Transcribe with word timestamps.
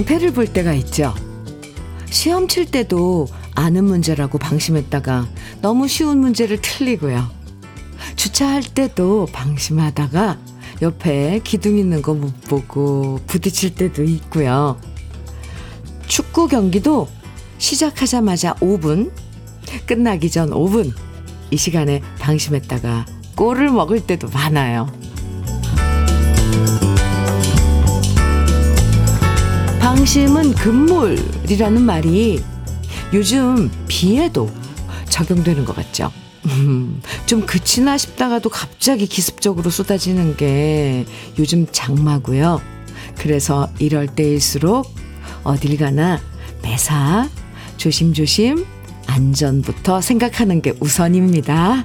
낭패를 0.00 0.32
볼 0.32 0.46
때가 0.46 0.72
있죠. 0.74 1.14
시험 2.10 2.48
칠 2.48 2.64
때도 2.64 3.26
아는 3.54 3.84
문제라고 3.84 4.38
방심했다가 4.38 5.28
너무 5.60 5.88
쉬운 5.88 6.18
문제를 6.18 6.60
틀리고요. 6.60 7.28
주차할 8.16 8.62
때도 8.62 9.26
방심하다가 9.32 10.38
옆에 10.82 11.40
기둥 11.44 11.76
있는 11.76 12.00
거 12.02 12.14
못 12.14 12.40
보고 12.42 13.20
부딪힐 13.26 13.74
때도 13.74 14.02
있고요. 14.04 14.80
축구 16.06 16.48
경기도 16.48 17.08
시작하자마자 17.58 18.54
5분, 18.54 19.12
끝나기 19.86 20.30
전 20.30 20.50
5분, 20.50 20.92
이 21.50 21.56
시간에 21.56 22.00
방심했다가 22.18 23.06
골을 23.36 23.70
먹을 23.70 24.00
때도 24.00 24.28
많아요. 24.30 24.90
방심은 30.00 30.54
금물이라는 30.54 31.82
말이 31.82 32.42
요즘 33.12 33.70
비에도 33.86 34.50
적용되는 35.10 35.66
것 35.66 35.76
같죠. 35.76 36.10
음, 36.46 37.02
좀 37.26 37.44
그치나 37.44 37.98
싶다가도 37.98 38.48
갑자기 38.48 39.06
기습적으로 39.06 39.68
쏟아지는 39.68 40.38
게 40.38 41.04
요즘 41.38 41.66
장마고요. 41.70 42.62
그래서 43.18 43.68
이럴 43.78 44.06
때일수록 44.06 44.90
어딜 45.44 45.76
가나 45.76 46.18
매사 46.62 47.28
조심조심 47.76 48.64
안전부터 49.06 50.00
생각하는 50.00 50.62
게 50.62 50.72
우선입니다. 50.80 51.84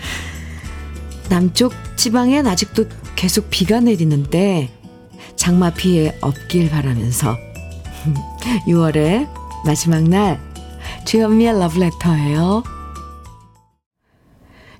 남쪽 1.28 1.74
지방엔 1.96 2.46
아직도 2.46 2.86
계속 3.16 3.50
비가 3.50 3.80
내리는데 3.80 4.77
장마 5.38 5.70
피해 5.70 6.14
없길 6.20 6.68
바라면서 6.68 7.38
6월의 8.66 9.28
마지막 9.64 10.02
날 10.02 10.38
주현미의 11.06 11.58
러브레터예요. 11.58 12.62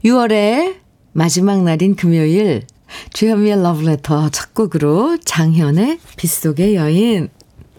6월의 0.04 0.76
마지막 1.12 1.62
날인 1.62 1.96
금요일 1.96 2.66
주현미의 3.12 3.62
러브레터 3.62 4.28
첫 4.30 4.52
곡으로 4.54 5.18
장현의 5.24 6.00
빗속의 6.16 6.74
여인 6.74 7.28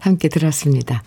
함께 0.00 0.28
들었습니다. 0.28 1.02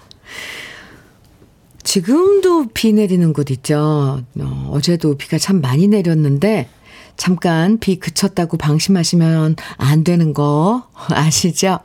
지금도 1.84 2.68
비 2.74 2.94
내리는 2.94 3.34
곳 3.34 3.52
있죠. 3.52 4.24
어, 4.40 4.70
어제도 4.72 5.18
비가 5.18 5.38
참 5.38 5.60
많이 5.60 5.88
내렸는데 5.88 6.70
잠깐 7.18 7.78
비 7.80 7.98
그쳤다고 7.98 8.58
방심하시면 8.58 9.56
안 9.78 10.04
되는 10.04 10.34
거 10.34 10.88
아시죠? 11.10 11.80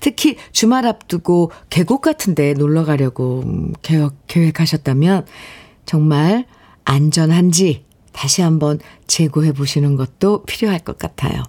특히 0.00 0.36
주말 0.52 0.86
앞두고 0.86 1.50
계곡 1.70 2.02
같은데 2.02 2.54
놀러 2.54 2.84
가려고 2.84 3.44
계획, 3.82 4.12
계획 4.26 4.60
하셨다면 4.60 5.26
정말 5.86 6.46
안전한지 6.84 7.84
다시 8.12 8.42
한번 8.42 8.78
재고해 9.06 9.52
보시는 9.52 9.96
것도 9.96 10.44
필요할 10.44 10.80
것 10.80 10.98
같아요. 10.98 11.42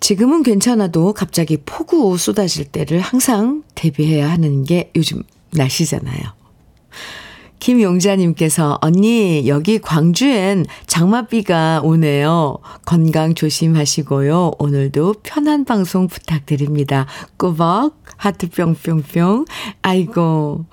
지금은 0.00 0.42
괜찮아도 0.42 1.14
갑자기 1.14 1.56
폭우 1.56 2.18
쏟아질 2.18 2.66
때를 2.66 3.00
항상 3.00 3.62
대비해야 3.74 4.30
하는 4.30 4.64
게 4.64 4.90
요즘 4.96 5.22
날씨잖아요. 5.52 6.22
김용자님께서 7.64 8.78
언니 8.82 9.48
여기 9.48 9.78
광주엔 9.78 10.66
장맛비가 10.86 11.80
오네요. 11.82 12.58
건강 12.84 13.34
조심하시고요. 13.34 14.56
오늘도 14.58 15.14
편한 15.22 15.64
방송 15.64 16.06
부탁드립니다. 16.06 17.06
꾸벅 17.38 18.02
하트 18.18 18.50
뿅뿅뿅. 18.50 19.46
아이고 19.80 20.66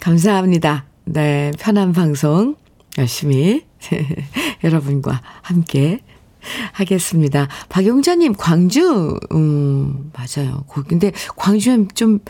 감사합니다. 0.00 0.86
네 1.04 1.52
편한 1.60 1.92
방송 1.92 2.56
열심히 2.98 3.62
여러분과 4.64 5.22
함께 5.42 6.00
하겠습니다. 6.72 7.48
박용자님, 7.68 8.34
광주, 8.34 9.18
음, 9.32 10.10
맞아요. 10.12 10.64
근데 10.88 11.12
광주엔 11.36 11.88
좀 11.94 12.20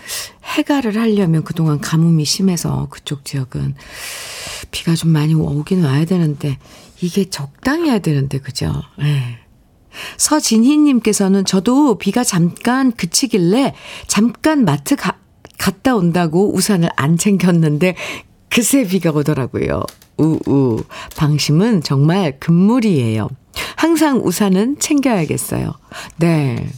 해가를 0.44 0.96
하려면 0.96 1.44
그동안 1.44 1.80
가뭄이 1.80 2.24
심해서 2.24 2.88
그쪽 2.90 3.24
지역은 3.24 3.74
비가 4.70 4.94
좀 4.94 5.10
많이 5.10 5.34
오긴 5.34 5.84
와야 5.84 6.04
되는데, 6.04 6.58
이게 7.00 7.28
적당히 7.28 7.90
해야 7.90 7.98
되는데, 7.98 8.38
그죠? 8.38 8.72
네. 8.98 9.38
서진희님께서는 10.16 11.44
저도 11.44 11.98
비가 11.98 12.24
잠깐 12.24 12.92
그치길래 12.92 13.74
잠깐 14.06 14.64
마트 14.64 14.96
가, 14.96 15.18
갔다 15.58 15.94
온다고 15.94 16.54
우산을 16.54 16.88
안 16.96 17.16
챙겼는데, 17.18 17.96
그새 18.48 18.86
비가 18.86 19.10
오더라고요. 19.10 19.82
우우. 20.18 20.82
방심은 21.16 21.82
정말 21.82 22.38
금물이에요. 22.38 23.28
항상 23.76 24.18
우산은 24.24 24.78
챙겨야겠어요. 24.78 25.72
네. 26.16 26.68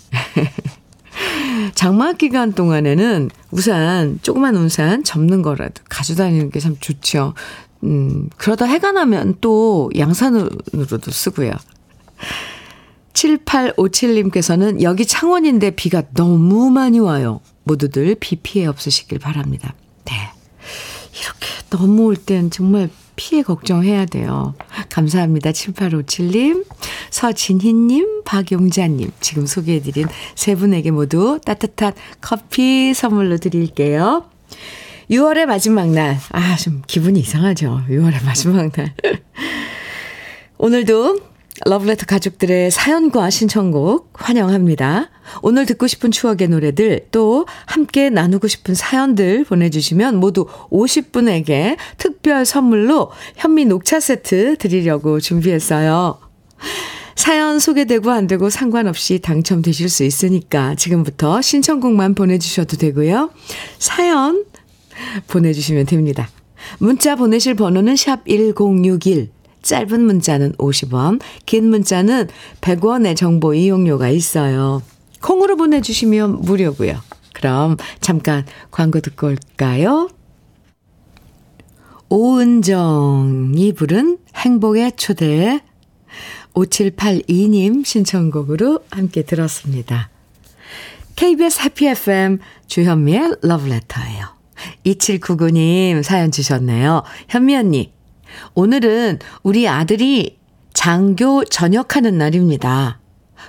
장마 1.75 2.13
기간 2.13 2.53
동안에는 2.53 3.31
우산, 3.51 4.19
조그만 4.23 4.57
우산 4.57 5.05
접는 5.05 5.43
거라도 5.43 5.83
가져다니는 5.89 6.51
게 6.51 6.59
참 6.61 6.77
좋죠. 6.81 7.35
음, 7.85 8.29
그러다 8.37 8.65
해가 8.67 8.93
나면 8.93 9.37
또 9.41 9.91
양산으로도 9.97 11.11
쓰고요. 11.11 11.53
7857님께서는 13.13 14.83
여기 14.83 15.07
창원인데 15.07 15.73
비가 15.73 16.03
너무 16.15 16.71
많이 16.71 16.99
와요. 16.99 17.41
모두들 17.65 18.17
비 18.19 18.37
피해 18.37 18.67
없으시길 18.67 19.19
바랍니다. 19.19 19.75
네. 20.05 20.13
이렇게 21.21 21.47
너무 21.71 22.05
올 22.05 22.17
땐 22.17 22.51
정말 22.51 22.91
피해 23.17 23.43
걱정해야 23.43 24.07
돼요. 24.07 24.55
감사합니다. 24.91 25.51
7857님, 25.51 26.67
서진희님, 27.11 28.25
박용자님. 28.25 29.13
지금 29.21 29.47
소개해드린 29.47 30.07
세 30.35 30.55
분에게 30.55 30.91
모두 30.91 31.39
따뜻한 31.45 31.93
커피 32.21 32.93
선물로 32.95 33.39
드릴게요. 33.39 34.25
6월의 35.11 35.47
마지막 35.47 35.89
날. 35.91 36.19
아, 36.31 36.57
좀 36.57 36.83
기분이 36.87 37.21
이상하죠. 37.21 37.83
6월의 37.89 38.25
마지막 38.25 38.71
날. 38.73 38.95
오늘도 40.59 41.34
러브레터 41.65 42.05
가족들의 42.07 42.73
사연과 42.73 43.31
신청곡 43.31 44.11
환영합니다. 44.15 45.11
오늘 45.41 45.67
듣고 45.67 45.87
싶은 45.87 46.11
추억의 46.11 46.49
노래들 46.49 47.07
또 47.13 47.47
함께 47.67 48.11
나누고 48.11 48.49
싶은 48.49 48.75
사연들 48.75 49.45
보내주시면 49.45 50.17
모두 50.17 50.47
50분에게 50.71 51.77
특별 51.97 52.45
선물로 52.45 53.13
현미 53.37 53.67
녹차 53.67 54.01
세트 54.01 54.57
드리려고 54.59 55.21
준비했어요. 55.21 56.19
사연 57.15 57.61
소개되고 57.61 58.11
안 58.11 58.27
되고 58.27 58.51
상관없이 58.51 59.21
당첨되실 59.21 59.89
수 59.89 60.03
있으니까 60.03 60.75
지금부터 60.75 61.41
신청곡만 61.41 62.17
보내주셔도 62.17 62.77
되고요. 62.77 63.31
사연 63.79 64.45
보내주시면 65.29 65.87
됩니다. 65.87 66.29
문자 66.79 67.15
보내실 67.15 67.55
번호는 67.55 67.95
샵 67.95 68.27
1061. 68.27 69.34
짧은 69.65 70.01
문자는 70.01 70.53
50원, 70.53 71.21
긴 71.47 71.69
문자는 71.71 72.29
100원의 72.61 73.17
정보 73.17 73.55
이용료가 73.55 74.09
있어요. 74.11 74.83
콩으로 75.21 75.57
보내주시면 75.57 76.43
무료고요. 76.43 77.01
그럼 77.33 77.77
잠깐 78.01 78.45
광고 78.71 79.01
듣고 79.01 79.29
올까요? 79.29 80.09
오은정이 82.11 83.73
부른 83.73 84.19
행복의 84.37 84.93
초대 84.97 85.61
5782님 86.53 87.85
신청곡으로 87.85 88.81
함께 88.91 89.23
들었습니다. 89.23 90.11
KBS 91.17 91.63
해피 91.63 91.89
FM 91.89 92.39
주현미의 92.67 93.37
러브레터예요. 93.43 94.27
2799님 94.87 96.03
사연 96.03 96.31
주셨네요. 96.31 97.03
현미 97.29 97.57
언니, 97.57 97.93
오늘은 98.55 99.19
우리 99.43 99.69
아들이 99.69 100.39
장교 100.73 101.45
전역하는 101.45 102.19
날입니다. 102.19 103.01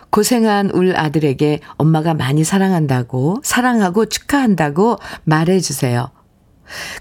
고생한 0.09 0.71
울 0.71 0.95
아들에게 0.95 1.59
엄마가 1.77 2.13
많이 2.13 2.43
사랑한다고, 2.43 3.41
사랑하고 3.43 4.05
축하한다고 4.05 4.97
말해주세요. 5.23 6.11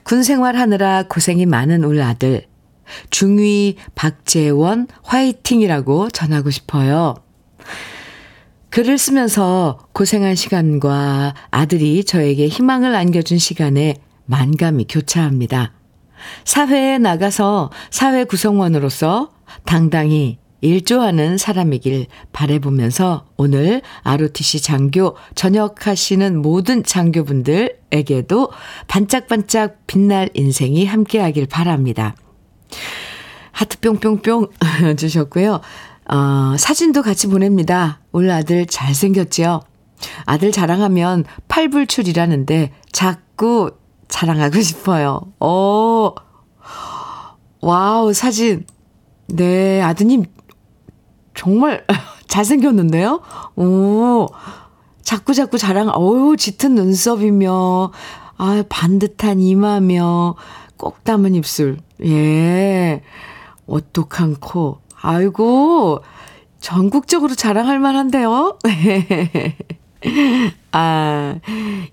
군 0.03 0.23
생활하느라 0.23 1.05
고생이 1.09 1.47
많은 1.47 1.85
울 1.85 2.03
아들. 2.03 2.47
중위 3.11 3.77
박재원 3.95 4.89
화이팅이라고 5.03 6.11
전하고 6.11 6.51
싶어요. 6.51 7.15
글을 8.71 8.99
쓰면서 8.99 9.87
고생한 9.93 10.35
시간과 10.35 11.35
아들이 11.51 12.05
저에게 12.05 12.49
희망을 12.49 12.95
안겨준 12.95 13.39
시간에 13.39 13.95
만감이 14.27 14.87
교차합니다. 14.89 15.73
사회에 16.45 16.99
나가서 16.99 17.71
사회 17.91 18.25
구성원으로서 18.25 19.31
당당히 19.65 20.39
일조하는 20.65 21.37
사람이길 21.37 22.07
바래보면서 22.33 23.27
오늘 23.37 23.83
ROTC 24.03 24.63
장교 24.63 25.15
전역하시는 25.35 26.41
모든 26.41 26.83
장교분들에게도 26.83 28.51
반짝반짝 28.89 29.87
빛날 29.87 30.31
인생이 30.33 30.87
함께하길 30.87 31.47
바랍니다. 31.47 32.17
하트 33.53 33.79
뿅뿅뿅 33.79 34.49
주셨고요. 34.97 35.61
어, 36.09 36.55
사진도 36.59 37.03
같이 37.03 37.27
보냅니다. 37.27 38.01
우리 38.11 38.31
아들 38.31 38.65
잘생겼지요? 38.65 39.61
아들 40.25 40.51
자랑하면 40.51 41.25
팔불출이라는데 41.49 42.73
자꾸 42.91 43.73
자랑하고 44.15 44.61
싶어요. 44.61 45.23
오, 45.41 46.15
와우, 47.61 48.13
사진. 48.13 48.65
네, 49.27 49.83
아드님 49.83 50.27
정말 51.35 51.85
잘생겼는데요? 52.29 53.23
오, 53.57 54.29
자꾸 55.03 55.35
자꾸 55.35 55.59
자랑, 55.59 55.89
어우, 55.89 56.37
짙은 56.37 56.77
눈썹이며, 56.77 57.91
아, 58.37 58.65
반듯한 58.69 59.41
이마며, 59.41 60.37
꼭 60.77 61.03
담은 61.03 61.35
입술. 61.35 61.79
예. 62.05 63.03
오똑한 63.67 64.37
코. 64.37 64.79
아이고, 65.03 66.05
전국적으로 66.61 67.35
자랑할 67.35 67.81
만한데요? 67.81 68.59
아, 70.77 71.39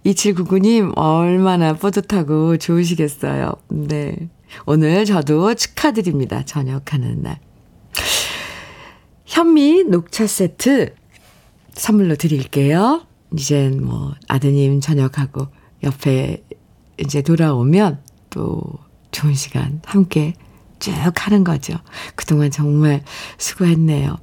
2799님, 0.03 0.97
얼마나 0.97 1.73
뿌듯하고 1.73 2.57
좋으시겠어요. 2.57 3.53
네. 3.69 4.29
오늘 4.65 5.05
저도 5.05 5.53
축하드립니다. 5.53 6.43
저녁하는 6.43 7.21
날. 7.21 7.39
현미 9.25 9.83
녹차 9.83 10.25
세트 10.25 10.95
선물로 11.73 12.15
드릴게요. 12.15 13.05
이젠 13.33 13.85
뭐 13.85 14.15
아드님 14.27 14.81
저녁하고 14.81 15.47
옆에 15.83 16.43
이제 16.97 17.21
돌아오면 17.21 18.01
또 18.31 18.63
좋은 19.11 19.35
시간 19.35 19.79
함께 19.85 20.33
쭉 20.79 20.91
하는 21.15 21.43
거죠. 21.43 21.75
그동안 22.15 22.49
정말 22.49 23.03
수고했네요. 23.37 24.17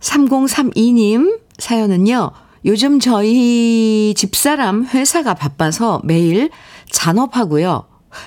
3032님 0.00 1.40
사연은요. 1.58 2.30
요즘 2.64 2.98
저희 2.98 4.14
집사람 4.16 4.84
회사가 4.86 5.34
바빠서 5.34 6.00
매일 6.04 6.50
잔업하고요. 6.90 7.86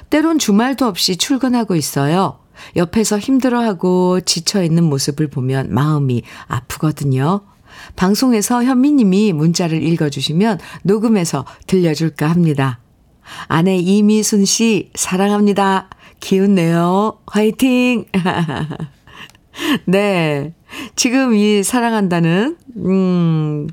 때론 0.09 0.39
주말도 0.39 0.85
없이 0.85 1.17
출근하고 1.17 1.75
있어요. 1.75 2.39
옆에서 2.75 3.17
힘들어하고 3.17 4.21
지쳐있는 4.21 4.83
모습을 4.83 5.27
보면 5.27 5.73
마음이 5.73 6.23
아프거든요. 6.47 7.41
방송에서 7.95 8.63
현미님이 8.63 9.33
문자를 9.33 9.81
읽어주시면 9.81 10.59
녹음해서 10.83 11.45
들려줄까 11.67 12.29
합니다. 12.29 12.79
아내 13.47 13.77
이미순 13.77 14.45
씨, 14.45 14.91
사랑합니다. 14.95 15.89
기운 16.19 16.55
내요. 16.55 17.19
화이팅! 17.25 18.05
네. 19.85 20.53
지금 20.95 21.33
이 21.33 21.63
사랑한다는, 21.63 22.57
음, 22.77 23.67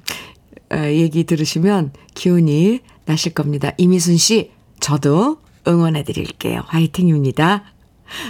얘기 0.73 1.25
들으시면 1.25 1.93
기운이 2.15 2.81
나실 3.05 3.33
겁니다. 3.33 3.73
이미순 3.79 4.17
씨, 4.17 4.50
저도 4.81 5.39
응원해 5.67 6.05
드릴게요. 6.05 6.62
화이팅입니다. 6.67 7.65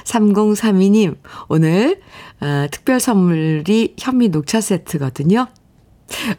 3032님, 0.04 1.18
오늘, 1.48 2.00
어, 2.40 2.66
특별 2.70 3.00
선물이 3.00 3.94
현미 3.98 4.28
녹차 4.28 4.60
세트거든요. 4.60 5.46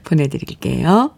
보내드릴게요. 0.03 1.15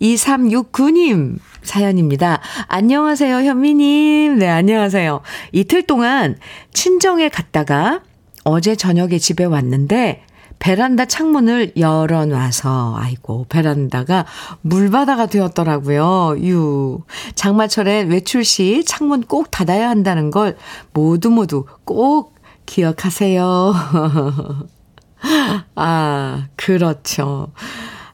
2369님 0.00 1.38
사연입니다. 1.62 2.40
안녕하세요, 2.68 3.36
현미님. 3.36 4.38
네, 4.38 4.48
안녕하세요. 4.48 5.20
이틀 5.52 5.82
동안 5.82 6.38
친정에 6.72 7.28
갔다가 7.28 8.02
어제 8.48 8.76
저녁에 8.76 9.18
집에 9.18 9.44
왔는데 9.44 10.22
베란다 10.58 11.04
창문을 11.04 11.72
열어놔서, 11.76 12.96
아이고, 12.96 13.44
베란다가 13.50 14.24
물바다가 14.62 15.26
되었더라고요. 15.26 16.36
유. 16.40 17.02
장마철엔 17.34 18.08
외출 18.08 18.44
시 18.44 18.84
창문 18.86 19.22
꼭 19.22 19.50
닫아야 19.50 19.90
한다는 19.90 20.30
걸 20.30 20.56
모두 20.94 21.30
모두 21.30 21.66
꼭 21.84 22.36
기억하세요. 22.64 23.74
아, 25.76 26.46
그렇죠. 26.56 27.52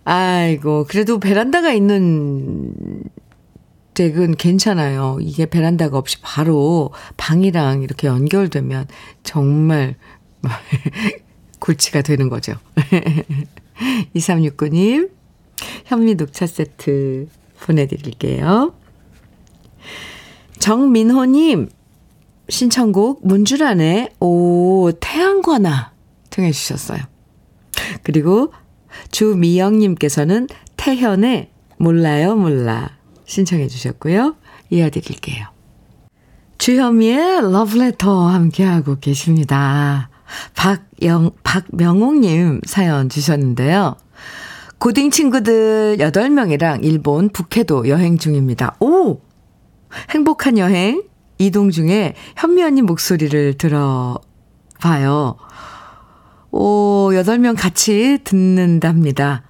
아이고, 0.05 0.87
그래도 0.89 1.21
베란다가 1.21 1.73
있는 1.73 2.75
댁은 3.95 4.35
괜찮아요. 4.35 5.19
이게 5.21 5.47
베란다가 5.47 5.97
없이 5.97 6.19
바로 6.21 6.91
방이랑 7.17 7.83
이렇게 7.83 8.09
연결되면 8.09 8.87
정말 9.23 9.95
골치가 11.61 12.03
되는 12.03 12.29
거죠. 12.29 12.55
2369님, 14.15 15.11
현미 15.87 16.15
녹차 16.15 16.47
세트 16.47 17.29
보내드릴게요. 17.61 18.75
정민호님, 20.59 21.69
신청곡 22.49 23.27
문주란의 23.27 24.11
오, 24.21 24.91
태양과나 25.01 25.93
통해주셨어요. 26.31 27.01
그리고 28.03 28.53
주미영님께서는 29.11 30.49
태현의 30.77 31.51
몰라요, 31.79 32.37
몰라 32.37 32.97
신청해 33.27 33.69
주셨고요. 33.69 34.37
이어드릴게요. 34.71 35.47
주현미의 36.59 37.53
러브레터 37.53 38.29
함께하고 38.29 38.99
계십니다. 39.01 40.09
박영, 40.55 41.33
박명옥님 41.43 42.61
사연 42.65 43.09
주셨는데요. 43.09 43.97
고딩 44.79 45.11
친구들 45.11 45.97
8명이랑 45.99 46.85
일본 46.85 47.31
북해도 47.31 47.89
여행 47.89 48.19
중입니다. 48.19 48.77
오! 48.81 49.21
행복한 50.11 50.59
여행 50.59 51.05
이동 51.39 51.71
중에 51.71 52.15
현미 52.37 52.63
언니 52.63 52.83
목소리를 52.83 53.55
들어봐요. 53.59 55.37
오, 56.51 57.11
8명 57.13 57.57
같이 57.59 58.19
듣는답니다. 58.25 59.43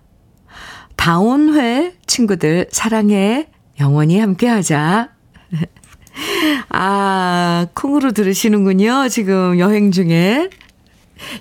다온회 0.96 1.94
친구들 2.06 2.68
사랑해. 2.70 3.48
영원히 3.80 4.18
함께 4.18 4.46
하자. 4.46 5.10
아, 6.70 7.66
콩으로 7.74 8.12
들으시는군요. 8.12 9.08
지금 9.08 9.58
여행 9.58 9.90
중에. 9.90 10.48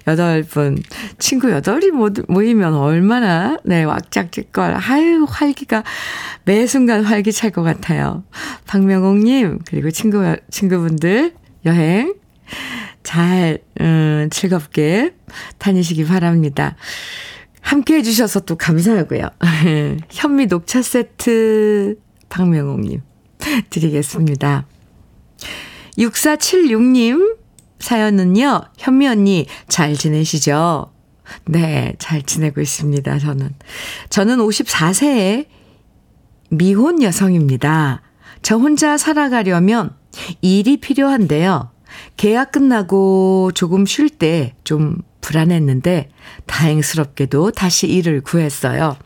여덟 0.07 0.43
분, 0.43 0.81
친구 1.19 1.51
여덟이 1.51 1.91
모이면 2.27 2.73
얼마나, 2.73 3.57
네, 3.63 3.83
왁짝질걸. 3.83 4.75
아유, 4.75 5.25
활기가, 5.29 5.83
매 6.45 6.65
순간 6.67 7.03
활기 7.03 7.31
찰 7.31 7.51
것 7.51 7.63
같아요. 7.63 8.23
박명옥님, 8.67 9.59
그리고 9.67 9.91
친구, 9.91 10.35
친구분들, 10.49 11.33
여행, 11.65 12.15
잘, 13.03 13.59
음, 13.79 14.27
즐겁게 14.31 15.13
다니시기 15.57 16.05
바랍니다. 16.05 16.75
함께 17.61 17.95
해주셔서 17.95 18.41
또 18.41 18.57
감사하고요. 18.57 19.29
현미 20.09 20.47
녹차 20.47 20.81
세트, 20.81 21.97
박명옥님, 22.29 23.01
드리겠습니다. 23.69 24.65
6476님, 25.97 27.37
사연은요, 27.83 28.61
현미 28.77 29.07
언니 29.07 29.45
잘 29.67 29.93
지내시죠? 29.95 30.91
네, 31.45 31.93
잘 31.99 32.21
지내고 32.21 32.61
있습니다, 32.61 33.19
저는. 33.19 33.53
저는 34.09 34.37
54세의 34.37 35.47
미혼 36.49 37.01
여성입니다. 37.01 38.01
저 38.41 38.57
혼자 38.57 38.97
살아가려면 38.97 39.95
일이 40.41 40.77
필요한데요. 40.77 41.71
계약 42.17 42.51
끝나고 42.51 43.51
조금 43.53 43.85
쉴 43.85 44.09
때 44.09 44.53
좀 44.63 44.97
불안했는데 45.21 46.09
다행스럽게도 46.45 47.51
다시 47.51 47.87
일을 47.87 48.21
구했어요. 48.21 48.97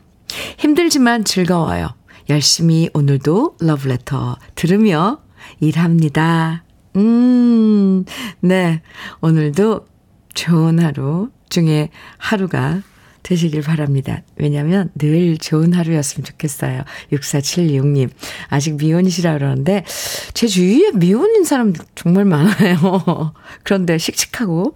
힘들지만 0.58 1.24
즐거워요. 1.24 1.88
열심히 2.28 2.90
오늘도 2.92 3.56
러브레터 3.60 4.36
들으며 4.54 5.20
일합니다. 5.60 6.64
음, 6.96 8.04
네. 8.40 8.82
오늘도 9.20 9.86
좋은 10.34 10.78
하루 10.78 11.30
중에 11.48 11.90
하루가 12.18 12.82
되시길 13.22 13.62
바랍니다. 13.62 14.22
왜냐면 14.36 14.90
늘 14.94 15.36
좋은 15.36 15.74
하루였으면 15.74 16.24
좋겠어요. 16.24 16.82
6476님. 17.12 18.10
아직 18.48 18.76
미혼이시라 18.76 19.34
그러는데, 19.34 19.84
제 20.32 20.46
주위에 20.46 20.92
미혼인 20.92 21.44
사람 21.44 21.74
정말 21.94 22.24
많아요. 22.24 23.34
그런데 23.64 23.98
씩씩하고, 23.98 24.74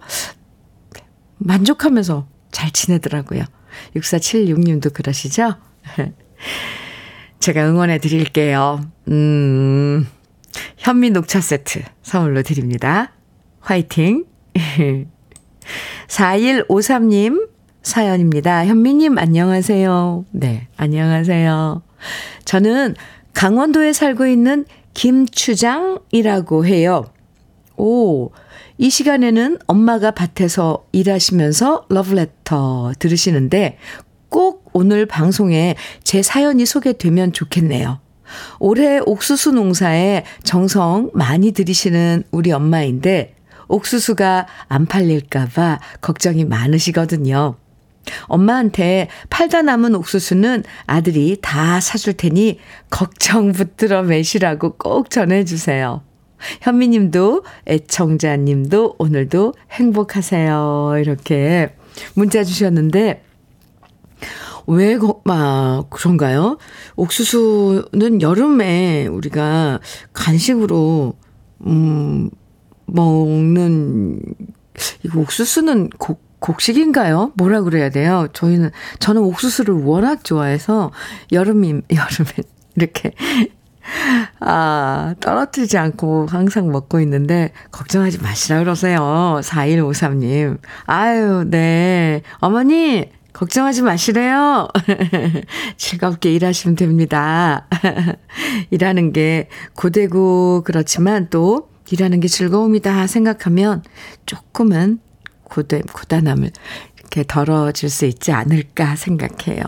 만족하면서 1.37 2.27
잘 2.51 2.71
지내더라고요. 2.71 3.43
6476님도 3.95 4.93
그러시죠? 4.93 5.55
제가 7.39 7.67
응원해 7.67 7.97
드릴게요. 7.97 8.85
음, 9.09 10.07
현미 10.77 11.11
녹차 11.11 11.41
세트 11.41 11.81
선물로 12.01 12.43
드립니다. 12.43 13.11
화이팅! 13.59 14.25
4153님 16.07 17.49
사연입니다. 17.81 18.65
현미님, 18.65 19.17
안녕하세요. 19.17 20.25
네, 20.31 20.67
안녕하세요. 20.77 21.81
저는 22.45 22.95
강원도에 23.33 23.93
살고 23.93 24.25
있는 24.27 24.65
김추장이라고 24.93 26.65
해요. 26.65 27.05
오, 27.75 28.31
이 28.77 28.89
시간에는 28.89 29.59
엄마가 29.67 30.11
밭에서 30.11 30.85
일하시면서 30.91 31.87
러브레터 31.89 32.93
들으시는데 32.99 33.77
꼭 34.29 34.69
오늘 34.73 35.05
방송에 35.05 35.75
제 36.03 36.21
사연이 36.21 36.65
소개되면 36.65 37.33
좋겠네요. 37.33 37.99
올해 38.59 38.99
옥수수 39.05 39.51
농사에 39.51 40.23
정성 40.43 41.11
많이 41.13 41.51
들이시는 41.51 42.23
우리 42.31 42.51
엄마인데 42.51 43.35
옥수수가 43.67 44.47
안 44.67 44.85
팔릴까봐 44.85 45.79
걱정이 46.01 46.45
많으시거든요. 46.45 47.55
엄마한테 48.23 49.07
팔다 49.29 49.61
남은 49.61 49.95
옥수수는 49.95 50.63
아들이 50.85 51.37
다 51.41 51.79
사줄 51.79 52.13
테니 52.13 52.59
걱정 52.89 53.51
붙들어 53.51 54.03
매시라고 54.03 54.75
꼭 54.77 55.09
전해주세요. 55.09 56.01
현미님도 56.61 57.43
애청자님도 57.67 58.95
오늘도 58.99 59.53
행복하세요. 59.71 60.95
이렇게 60.99 61.73
문자 62.15 62.43
주셨는데 62.43 63.23
왜, 64.67 64.97
막, 65.23 65.89
그런가요? 65.89 66.57
옥수수는 66.95 68.21
여름에 68.21 69.07
우리가 69.07 69.79
간식으로, 70.13 71.13
음, 71.65 72.29
먹는, 72.85 74.21
이거 75.03 75.19
옥수수는 75.19 75.89
곡, 75.97 76.21
곡식인가요? 76.39 77.31
뭐라 77.35 77.61
그래야 77.61 77.89
돼요? 77.89 78.27
저희는, 78.33 78.71
저는 78.99 79.21
옥수수를 79.21 79.75
워낙 79.75 80.23
좋아해서 80.23 80.91
여름이, 81.31 81.67
여름에 81.91 82.31
이렇게 82.75 83.13
아, 84.39 85.15
떨어뜨리지 85.19 85.77
않고 85.77 86.27
항상 86.27 86.69
먹고 86.71 86.99
있는데, 87.01 87.51
걱정하지 87.71 88.21
마시라 88.21 88.59
그러세요. 88.59 89.39
4153님. 89.41 90.57
아유, 90.85 91.45
네. 91.47 92.21
어머니, 92.39 93.09
걱정하지 93.33 93.81
마시래요. 93.81 94.67
즐겁게 95.77 96.31
일하시면 96.33 96.75
됩니다. 96.75 97.67
일하는 98.69 99.11
게 99.11 99.49
고되고 99.75 100.63
그렇지만 100.63 101.29
또 101.29 101.69
일하는 101.91 102.19
게 102.19 102.27
즐거움이다 102.27 103.07
생각하면 103.07 103.83
조금은 104.25 104.99
고대, 105.43 105.81
고단함을 105.81 106.51
이렇게 106.97 107.23
덜어질 107.27 107.89
수 107.89 108.05
있지 108.05 108.31
않을까 108.31 108.95
생각해요. 108.95 109.61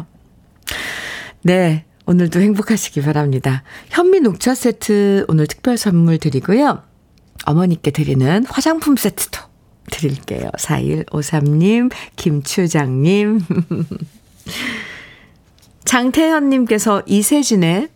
네. 1.41 1.85
오늘도 2.07 2.39
행복하시기 2.39 3.01
바랍니다. 3.01 3.63
현미 3.89 4.19
녹차 4.19 4.53
세트 4.53 5.25
오늘 5.27 5.47
특별 5.47 5.75
선물 5.75 6.19
드리고요. 6.19 6.83
어머니께 7.45 7.89
드리는 7.89 8.45
화장품 8.47 8.95
세트도 8.95 9.39
드릴게요. 9.91 10.49
4153님, 10.57 11.91
김추장님. 12.15 13.41
장태현님께서 15.85 17.03
이세진의 17.05 17.89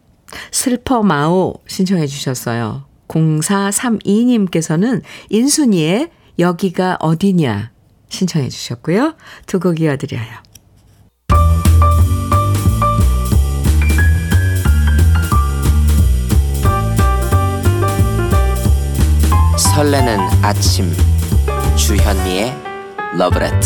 슬퍼 0.51 1.01
마오 1.01 1.55
신청해 1.67 2.07
주셨어요. 2.07 2.85
0432님께서는 3.07 5.01
인순이의 5.29 6.11
여기가 6.37 6.97
어디냐 6.99 7.71
신청해 8.09 8.49
주셨고요. 8.49 9.15
두 9.47 9.59
곡 9.59 9.81
이어드려요. 9.81 10.49
설레는 19.57 20.19
아침 20.41 20.91
주현미의 21.79 22.53
러브레터 23.17 23.57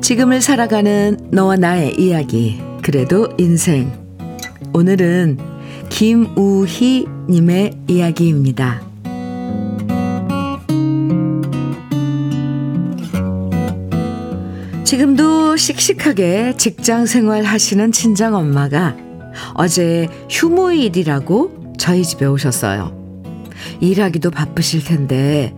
지금을 0.00 0.40
살아가는 0.40 1.18
너와 1.32 1.56
나의 1.56 1.96
이야기 1.98 2.62
그래도 2.82 3.28
인생 3.36 3.92
오늘은 4.72 5.38
김우희 5.90 7.06
님의 7.28 7.72
이야기입니다. 7.88 8.93
지금도 14.84 15.56
씩씩하게 15.56 16.56
직장 16.58 17.06
생활 17.06 17.42
하시는 17.42 17.90
친정 17.90 18.34
엄마가 18.34 18.94
어제 19.54 20.08
휴무일이라고 20.28 21.72
저희 21.78 22.04
집에 22.04 22.26
오셨어요. 22.26 22.94
일하기도 23.80 24.30
바쁘실 24.30 24.84
텐데 24.84 25.54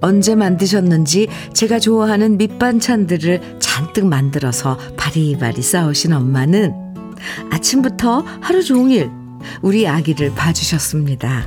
언제 0.00 0.34
만드셨는지 0.34 1.28
제가 1.52 1.78
좋아하는 1.78 2.38
밑반찬들을 2.38 3.58
잔뜩 3.60 4.06
만들어서 4.06 4.78
바리바리 4.96 5.60
싸우신 5.60 6.14
엄마는 6.14 6.72
아침부터 7.50 8.24
하루 8.40 8.64
종일 8.64 9.10
우리 9.60 9.86
아기를 9.86 10.34
봐주셨습니다. 10.34 11.46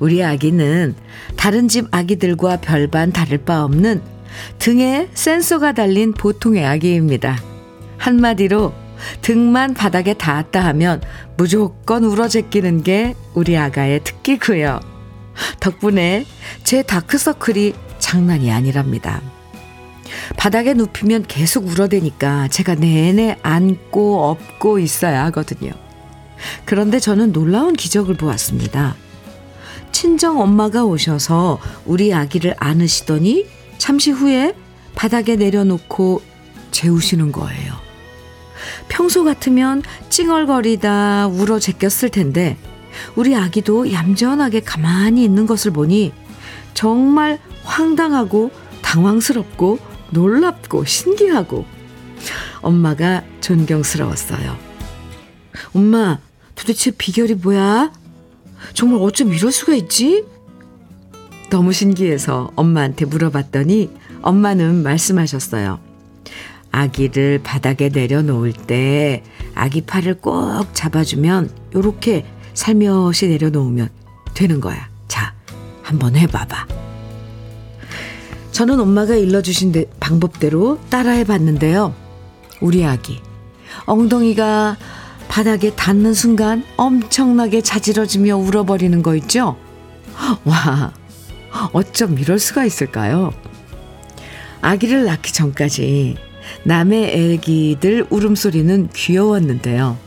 우리 0.00 0.24
아기는 0.24 0.94
다른 1.36 1.68
집 1.68 1.86
아기들과 1.90 2.56
별반 2.56 3.12
다를 3.12 3.38
바 3.38 3.62
없는 3.62 4.13
등에 4.58 5.08
센서가 5.14 5.72
달린 5.72 6.12
보통의 6.12 6.64
아기입니다. 6.64 7.38
한마디로 7.98 8.72
등만 9.22 9.74
바닥에 9.74 10.14
닿았다 10.14 10.64
하면 10.66 11.02
무조건 11.36 12.04
울어제끼는 12.04 12.82
게 12.82 13.14
우리 13.34 13.56
아가의 13.56 14.02
특기고요. 14.04 14.80
덕분에 15.60 16.24
제 16.62 16.82
다크서클이 16.82 17.74
장난이 17.98 18.50
아니랍니다. 18.52 19.20
바닥에 20.36 20.74
눕히면 20.74 21.24
계속 21.26 21.66
울어대니까 21.66 22.48
제가 22.48 22.74
내내 22.74 23.36
안고 23.42 24.24
업고 24.24 24.78
있어야 24.78 25.24
하거든요. 25.26 25.72
그런데 26.64 27.00
저는 27.00 27.32
놀라운 27.32 27.74
기적을 27.74 28.16
보았습니다. 28.16 28.96
친정 29.92 30.40
엄마가 30.40 30.84
오셔서 30.84 31.58
우리 31.86 32.12
아기를 32.12 32.54
안으시더니 32.58 33.46
잠시 33.78 34.10
후에 34.10 34.54
바닥에 34.94 35.36
내려놓고 35.36 36.22
재우시는 36.70 37.32
거예요. 37.32 37.74
평소 38.88 39.24
같으면 39.24 39.82
찡얼거리다 40.10 41.28
울어 41.28 41.58
제꼈을 41.58 42.08
텐데 42.08 42.56
우리 43.16 43.34
아기도 43.34 43.90
얌전하게 43.92 44.60
가만히 44.60 45.24
있는 45.24 45.46
것을 45.46 45.72
보니 45.72 46.12
정말 46.74 47.38
황당하고 47.64 48.50
당황스럽고 48.82 49.78
놀랍고 50.10 50.84
신기하고 50.84 51.64
엄마가 52.62 53.24
존경스러웠어요. 53.40 54.56
엄마, 55.74 56.18
도대체 56.54 56.90
비결이 56.90 57.34
뭐야? 57.34 57.92
정말 58.72 59.00
어쩜 59.02 59.32
이럴 59.32 59.52
수가 59.52 59.74
있지? 59.74 60.24
너무 61.54 61.72
신기해서 61.72 62.50
엄마한테 62.56 63.04
물어봤더니 63.04 63.88
엄마는 64.22 64.82
말씀하셨어요. 64.82 65.78
아기를 66.72 67.42
바닥에 67.44 67.90
내려놓을 67.90 68.52
때 68.52 69.22
아기 69.54 69.80
팔을 69.80 70.14
꼭 70.14 70.66
잡아주면 70.72 71.50
요렇게 71.76 72.26
살며시 72.54 73.28
내려놓으면 73.28 73.88
되는 74.34 74.60
거야. 74.60 74.88
자, 75.06 75.32
한번 75.80 76.16
해봐봐. 76.16 76.66
저는 78.50 78.80
엄마가 78.80 79.14
일러주신 79.14 79.72
방법대로 80.00 80.80
따라해 80.90 81.22
봤는데요. 81.22 81.94
우리 82.62 82.84
아기. 82.84 83.20
엉덩이가 83.86 84.76
바닥에 85.28 85.72
닿는 85.72 86.14
순간 86.14 86.64
엄청나게 86.76 87.60
자지러지며 87.60 88.38
울어버리는 88.38 89.00
거 89.04 89.14
있죠? 89.14 89.56
와, 90.44 90.92
어쩜 91.72 92.18
이럴 92.18 92.38
수가 92.38 92.64
있을까요? 92.64 93.32
아기를 94.60 95.04
낳기 95.04 95.32
전까지 95.32 96.16
남의 96.64 97.32
애기들 97.34 98.06
울음소리는 98.10 98.88
귀여웠는데요. 98.94 99.98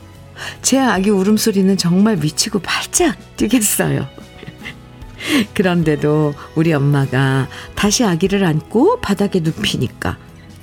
제 0.62 0.78
아기 0.78 1.10
울음소리는 1.10 1.76
정말 1.76 2.16
미치고 2.16 2.60
발짝 2.60 3.16
뛰겠어요. 3.36 4.06
그런데도 5.54 6.34
우리 6.54 6.72
엄마가 6.72 7.48
다시 7.74 8.04
아기를 8.04 8.44
안고 8.44 9.00
바닥에 9.00 9.40
눕히니까 9.40 10.16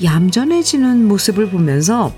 얌전해지는 0.03 1.07
모습을 1.07 1.49
보면서 1.49 2.13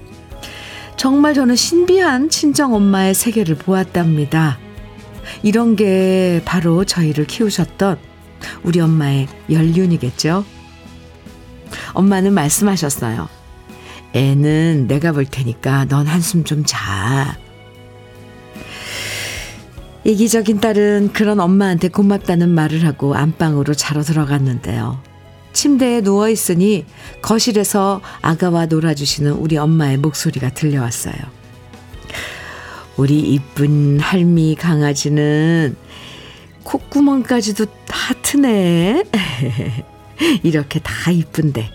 정말 0.98 1.36
저는 1.36 1.56
신비한 1.56 2.30
친정 2.30 2.74
엄마의 2.74 3.14
세계를 3.14 3.56
보았답니다. 3.56 4.58
이런 5.44 5.76
게 5.76 6.42
바로 6.46 6.86
저희를 6.86 7.26
키우셨던 7.26 8.00
우리 8.64 8.80
엄마의 8.80 9.28
연륜이겠죠? 9.50 10.46
엄마는 11.94 12.34
말씀하셨어요. 12.34 13.28
애는 14.14 14.88
내가 14.88 15.12
볼 15.12 15.26
테니까 15.26 15.86
넌 15.86 16.08
한숨 16.08 16.44
좀 16.44 16.64
자. 16.66 17.38
이기적인 20.04 20.62
딸은 20.62 21.12
그런 21.12 21.40
엄마한테 21.40 21.90
고맙다는 21.90 22.50
말을 22.50 22.86
하고 22.86 23.16
안방으로 23.16 23.74
자러 23.74 24.02
들어갔는데요. 24.04 25.02
침대에 25.52 26.02
누워 26.02 26.30
있으니 26.30 26.86
거실에서 27.22 28.02
아가와 28.22 28.68
놀아주시는 28.68 29.34
우리 29.34 29.58
엄마의 29.58 29.98
목소리가 29.98 30.52
들려왔어요. 30.52 31.16
우리 32.96 33.20
이쁜 33.20 34.00
할미 34.00 34.56
강아지는 34.56 35.76
콧구멍까지도 36.68 37.66
하트네. 37.90 39.04
이렇게 40.44 40.80
다 40.80 41.12
이쁜데 41.12 41.70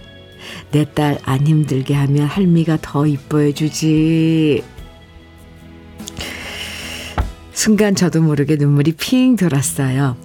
내 0.72 0.84
딸 0.94 1.18
안 1.24 1.46
힘들게 1.46 1.94
하면 1.94 2.26
할미가 2.26 2.78
더 2.82 3.06
이뻐해 3.06 3.52
주지. 3.52 4.62
순간 7.52 7.94
저도 7.94 8.20
모르게 8.20 8.56
눈물이 8.56 8.92
핑 8.92 9.36
돌았어요. 9.36 10.16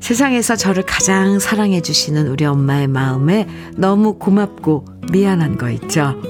세상에서 0.00 0.56
저를 0.56 0.84
가장 0.84 1.38
사랑해 1.38 1.80
주시는 1.80 2.26
우리 2.28 2.44
엄마의 2.44 2.88
마음에 2.88 3.48
너무 3.76 4.18
고맙고 4.18 4.84
미안한 5.12 5.58
거 5.58 5.70
있죠. 5.70 6.20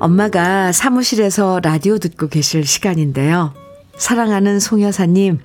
엄마가 0.00 0.72
사무실에서 0.72 1.60
라디오 1.62 1.98
듣고 1.98 2.28
계실 2.28 2.64
시간인데요. 2.66 3.52
사랑하는 3.96 4.58
송 4.58 4.80
여사님, 4.80 5.38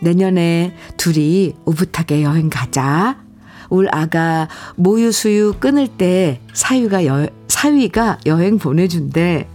내년에 0.00 0.74
둘이 0.96 1.54
오붓하게 1.64 2.22
여행 2.22 2.50
가자. 2.50 3.18
울 3.70 3.88
아가 3.92 4.48
모유수유 4.76 5.54
끊을 5.60 5.88
때 5.88 6.40
사위가 6.54 7.06
여, 7.06 7.28
사위가 7.48 8.20
여행 8.26 8.58
보내준대. 8.58 9.48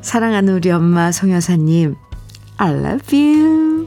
사랑하는 0.00 0.54
우리 0.54 0.70
엄마 0.70 1.12
송여사님, 1.12 1.94
I 2.56 2.72
love 2.72 3.18
you. 3.18 3.77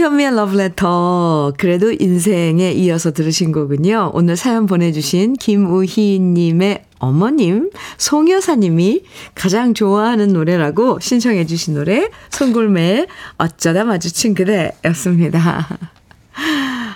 주현미의 0.00 0.34
러브레터. 0.34 1.52
그래도 1.58 1.92
인생에 1.92 2.72
이어서 2.72 3.12
들으신 3.12 3.52
거군요. 3.52 4.10
오늘 4.14 4.34
사연 4.34 4.64
보내주신 4.64 5.34
김우희님의 5.34 6.84
어머님, 7.00 7.70
송여사님이 7.98 9.02
가장 9.34 9.74
좋아하는 9.74 10.28
노래라고 10.32 11.00
신청해주신 11.00 11.74
노래, 11.74 12.08
송골매의 12.30 13.08
어쩌다 13.36 13.84
마주친 13.84 14.32
그대였습니다. 14.32 15.68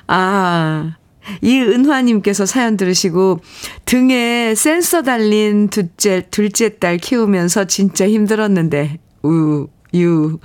아, 0.07 0.97
이은화님께서 1.43 2.47
사연 2.47 2.79
들으시고 2.79 3.41
등에 3.85 4.55
센서 4.55 5.03
달린 5.03 5.69
둘째, 5.69 6.27
둘째 6.31 6.79
딸 6.79 6.97
키우면서 6.97 7.67
진짜 7.67 8.09
힘들었는데, 8.09 8.99
우, 9.25 9.67
유. 9.95 10.39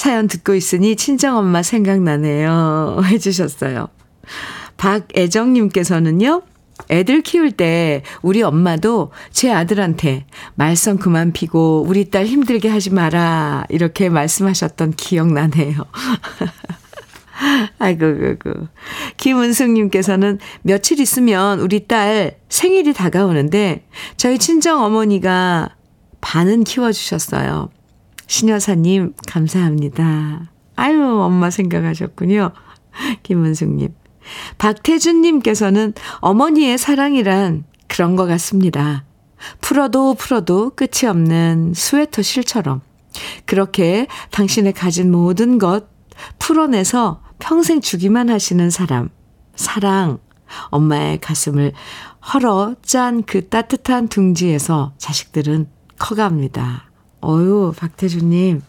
사연 0.00 0.28
듣고 0.28 0.54
있으니 0.54 0.96
친정엄마 0.96 1.62
생각나네요. 1.62 3.02
해주셨어요. 3.04 3.88
박애정님께서는요, 4.78 6.40
애들 6.88 7.20
키울 7.20 7.52
때 7.52 8.02
우리 8.22 8.42
엄마도 8.42 9.12
제 9.30 9.52
아들한테 9.52 10.24
말썽 10.54 11.00
그만 11.00 11.34
피고 11.34 11.84
우리 11.86 12.08
딸 12.08 12.24
힘들게 12.24 12.70
하지 12.70 12.88
마라. 12.88 13.66
이렇게 13.68 14.08
말씀하셨던 14.08 14.92
기억 14.92 15.34
나네요. 15.34 15.84
아이고, 17.78 18.06
아이고. 18.06 18.68
김은숙님께서는 19.18 20.38
며칠 20.62 20.98
있으면 21.00 21.60
우리 21.60 21.86
딸 21.86 22.38
생일이 22.48 22.94
다가오는데 22.94 23.86
저희 24.16 24.38
친정 24.38 24.82
어머니가 24.82 25.76
반은 26.22 26.64
키워주셨어요. 26.64 27.68
신여사님, 28.30 29.14
감사합니다. 29.26 30.52
아유, 30.76 31.02
엄마 31.20 31.50
생각하셨군요. 31.50 32.52
김은숙님. 33.24 33.92
박태준님께서는 34.56 35.94
어머니의 36.20 36.78
사랑이란 36.78 37.64
그런 37.88 38.14
것 38.14 38.26
같습니다. 38.26 39.04
풀어도 39.60 40.14
풀어도 40.14 40.70
끝이 40.76 41.08
없는 41.08 41.72
스웨터 41.74 42.22
실처럼 42.22 42.82
그렇게 43.46 44.06
당신의 44.30 44.74
가진 44.74 45.10
모든 45.10 45.58
것 45.58 45.88
풀어내서 46.38 47.22
평생 47.40 47.80
주기만 47.80 48.30
하시는 48.30 48.70
사람. 48.70 49.08
사랑. 49.56 50.20
엄마의 50.66 51.18
가슴을 51.18 51.72
헐어 52.32 52.76
짠 52.82 53.24
그 53.24 53.48
따뜻한 53.48 54.06
둥지에서 54.06 54.92
자식들은 54.98 55.68
커갑니다. 55.98 56.89
어유, 57.22 57.72
박태주님. 57.76 58.62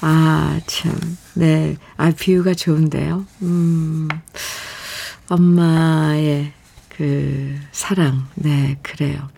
아, 0.00 0.60
참. 0.66 0.92
네. 1.34 1.76
아, 1.96 2.10
비유가 2.10 2.54
좋은데요. 2.54 3.26
음, 3.42 4.08
엄마의 5.28 6.52
그 6.96 7.54
사랑. 7.72 8.26
네, 8.34 8.78
그래요. 8.82 9.28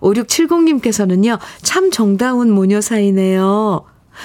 5670님께서는요, 0.00 1.38
참 1.62 1.90
정다운 1.90 2.50
모녀 2.50 2.80
사이네요. 2.80 3.84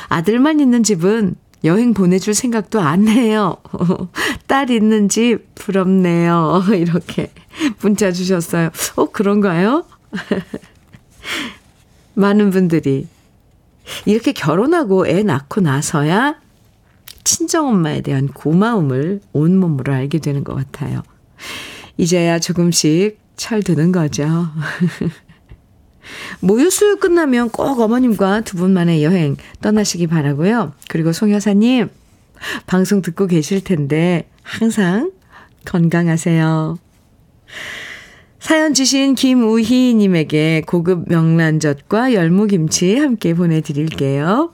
아들만 0.10 0.60
있는 0.60 0.84
집은 0.84 1.36
여행 1.64 1.94
보내줄 1.94 2.34
생각도 2.34 2.82
안 2.82 3.08
해요. 3.08 3.58
딸 4.48 4.70
있는 4.70 5.08
집 5.10 5.56
부럽네요. 5.56 6.64
이렇게 6.76 7.32
문자 7.82 8.12
주셨어요. 8.12 8.70
어, 8.96 9.06
그런가요? 9.06 9.86
많은 12.14 12.50
분들이 12.50 13.08
이렇게 14.06 14.32
결혼하고 14.32 15.08
애 15.08 15.24
낳고 15.24 15.62
나서야 15.62 16.40
친정엄마에 17.24 18.02
대한 18.02 18.28
고마움을 18.28 19.22
온몸으로 19.32 19.94
알게 19.94 20.20
되는 20.20 20.44
것 20.44 20.56
같아요. 20.56 21.04
이제야 21.98 22.40
조금씩 22.40 23.20
철드는 23.36 23.92
거죠. 23.92 24.26
모유 26.42 26.70
수유 26.70 26.98
끝나면 26.98 27.50
꼭 27.50 27.80
어머님과 27.80 28.42
두 28.42 28.58
분만의 28.58 29.04
여행 29.04 29.38
떠나시기 29.62 30.08
바라고요. 30.08 30.74
그리고 30.90 31.14
송 31.14 31.32
여사님 31.32 31.90
방송 32.68 33.02
듣고 33.02 33.28
계실 33.28 33.64
텐데 33.64 34.30
항상 34.42 35.12
건강하세요. 35.66 36.78
사연 38.44 38.74
주신 38.74 39.16
김우희님에게 39.16 40.64
고급 40.68 41.08
명란젓과 41.08 42.12
열무김치 42.14 42.98
함께 42.98 43.34
보내드릴게요. 43.34 44.52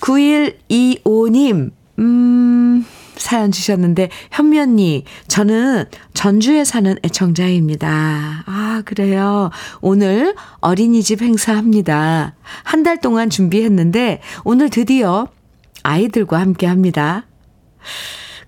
9125님, 0.00 1.70
음, 1.98 2.86
사연 3.16 3.52
주셨는데, 3.52 4.08
언니, 4.58 5.04
저는 5.28 5.84
전주에 6.14 6.64
사는 6.64 6.96
애청자입니다. 7.04 8.44
아, 8.46 8.82
그래요. 8.86 9.50
오늘 9.82 10.34
어린이집 10.62 11.20
행사합니다. 11.20 12.34
한 12.62 12.82
달 12.84 13.02
동안 13.02 13.28
준비했는데, 13.28 14.22
오늘 14.44 14.70
드디어 14.70 15.28
아이들과 15.82 16.40
함께 16.40 16.66
합니다. 16.66 17.26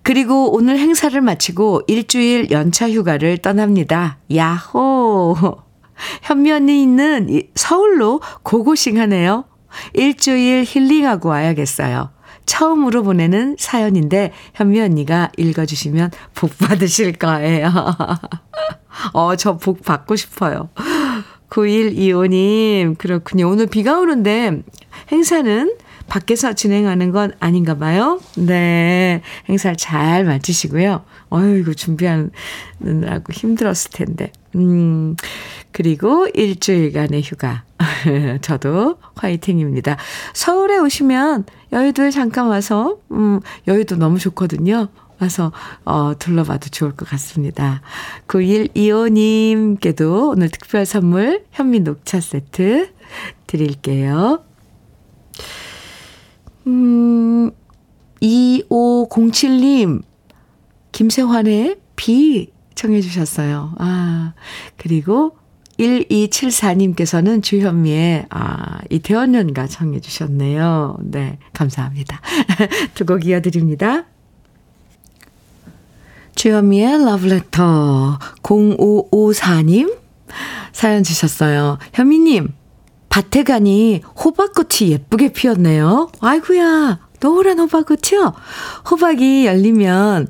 그리고 0.05 0.55
오늘 0.55 0.79
행사를 0.79 1.19
마치고 1.19 1.83
일주일 1.87 2.51
연차 2.51 2.90
휴가를 2.90 3.38
떠납니다. 3.38 4.19
야호! 4.35 5.35
언니 6.53 6.83
있는 6.83 7.43
서울로 7.55 8.21
고고싱 8.43 9.01
하네요. 9.01 9.47
일주일 9.95 10.64
힐링하고 10.67 11.31
와야겠어요. 11.31 12.11
처음으로 12.45 13.03
보내는 13.03 13.57
사연인데 13.59 14.33
현미 14.55 14.79
언니가 14.79 15.31
읽어주시면 15.38 16.11
복 16.35 16.59
받으실 16.59 17.12
거예요. 17.14 17.73
어, 19.14 19.37
저 19.37 19.57
복 19.57 19.83
받고 19.85 20.17
싶어요. 20.17 20.69
9125님, 21.49 22.99
그렇군요. 22.99 23.49
오늘 23.49 23.67
비가 23.69 23.99
오는데 23.99 24.62
행사는 25.12 25.75
밖에서 26.09 26.53
진행하는 26.53 27.12
건 27.12 27.33
아닌가 27.40 27.77
봐요. 27.77 28.21
네. 28.37 29.23
행사를 29.49 29.77
잘 29.77 30.25
마치시고요. 30.25 31.05
어이구, 31.31 31.75
준비하느라고 31.75 33.33
힘들었을 33.33 33.90
텐데. 33.93 34.33
음, 34.55 35.17
그리고 35.73 36.29
일주일간의 36.33 37.23
휴가. 37.23 37.64
저도 38.40 38.99
화이팅입니다. 39.17 39.97
서울에 40.33 40.79
오시면 40.79 41.45
여의도에 41.73 42.11
잠깐 42.11 42.47
와서, 42.47 42.99
음, 43.11 43.40
여의도 43.67 43.97
너무 43.97 44.19
좋거든요. 44.19 44.88
와서, 45.21 45.53
어, 45.85 46.12
둘러봐도 46.19 46.71
좋을 46.71 46.93
것 46.93 47.09
같습니다. 47.09 47.83
9125님께도 48.29 50.31
오늘 50.31 50.49
특별 50.49 50.87
선물 50.87 51.45
현미 51.53 51.81
녹차 51.81 52.21
세트 52.21 52.90
드릴게요. 53.47 54.45
음, 56.66 57.50
2507님, 58.22 60.03
김세환의 60.92 61.77
비 61.96 62.50
청해 62.74 63.00
주셨어요. 63.00 63.74
아, 63.79 64.35
그리고 64.77 65.37
1274님께서는 65.79 67.42
주현미의, 67.42 68.27
아, 68.31 68.79
이태원 68.90 69.35
연가 69.35 69.66
청해 69.66 70.00
주셨네요. 70.00 70.98
네, 71.03 71.38
감사합니다. 71.53 72.20
두 72.94 73.05
곡 73.05 73.27
이어드립니다. 73.27 74.05
주현미의 76.37 77.05
러브레터 77.05 78.18
0554님 78.42 79.96
사연 80.72 81.03
주셨어요. 81.03 81.79
현미님, 81.92 82.53
밭에 83.14 83.44
가니 83.44 84.03
호박꽃이 84.24 84.90
예쁘게 84.90 85.33
피었네요. 85.33 86.11
아이구야, 86.20 86.98
노란 87.20 87.61
호박꽃이요? 87.61 88.33
호박이 88.90 89.46
열리면, 89.46 90.27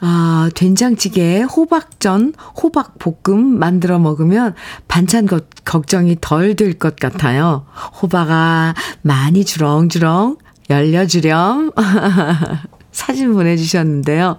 아, 0.00 0.50
된장찌개에 0.56 1.42
호박전, 1.42 2.34
호박볶음 2.60 3.38
만들어 3.38 4.00
먹으면 4.00 4.54
반찬 4.88 5.26
거, 5.26 5.42
걱정이 5.64 6.16
덜 6.20 6.56
될 6.56 6.76
것 6.76 6.96
같아요. 6.96 7.66
호박아, 8.02 8.74
많이 9.02 9.44
주렁주렁 9.44 10.38
열려주렴. 10.70 11.70
사진 12.90 13.32
보내주셨는데요. 13.32 14.38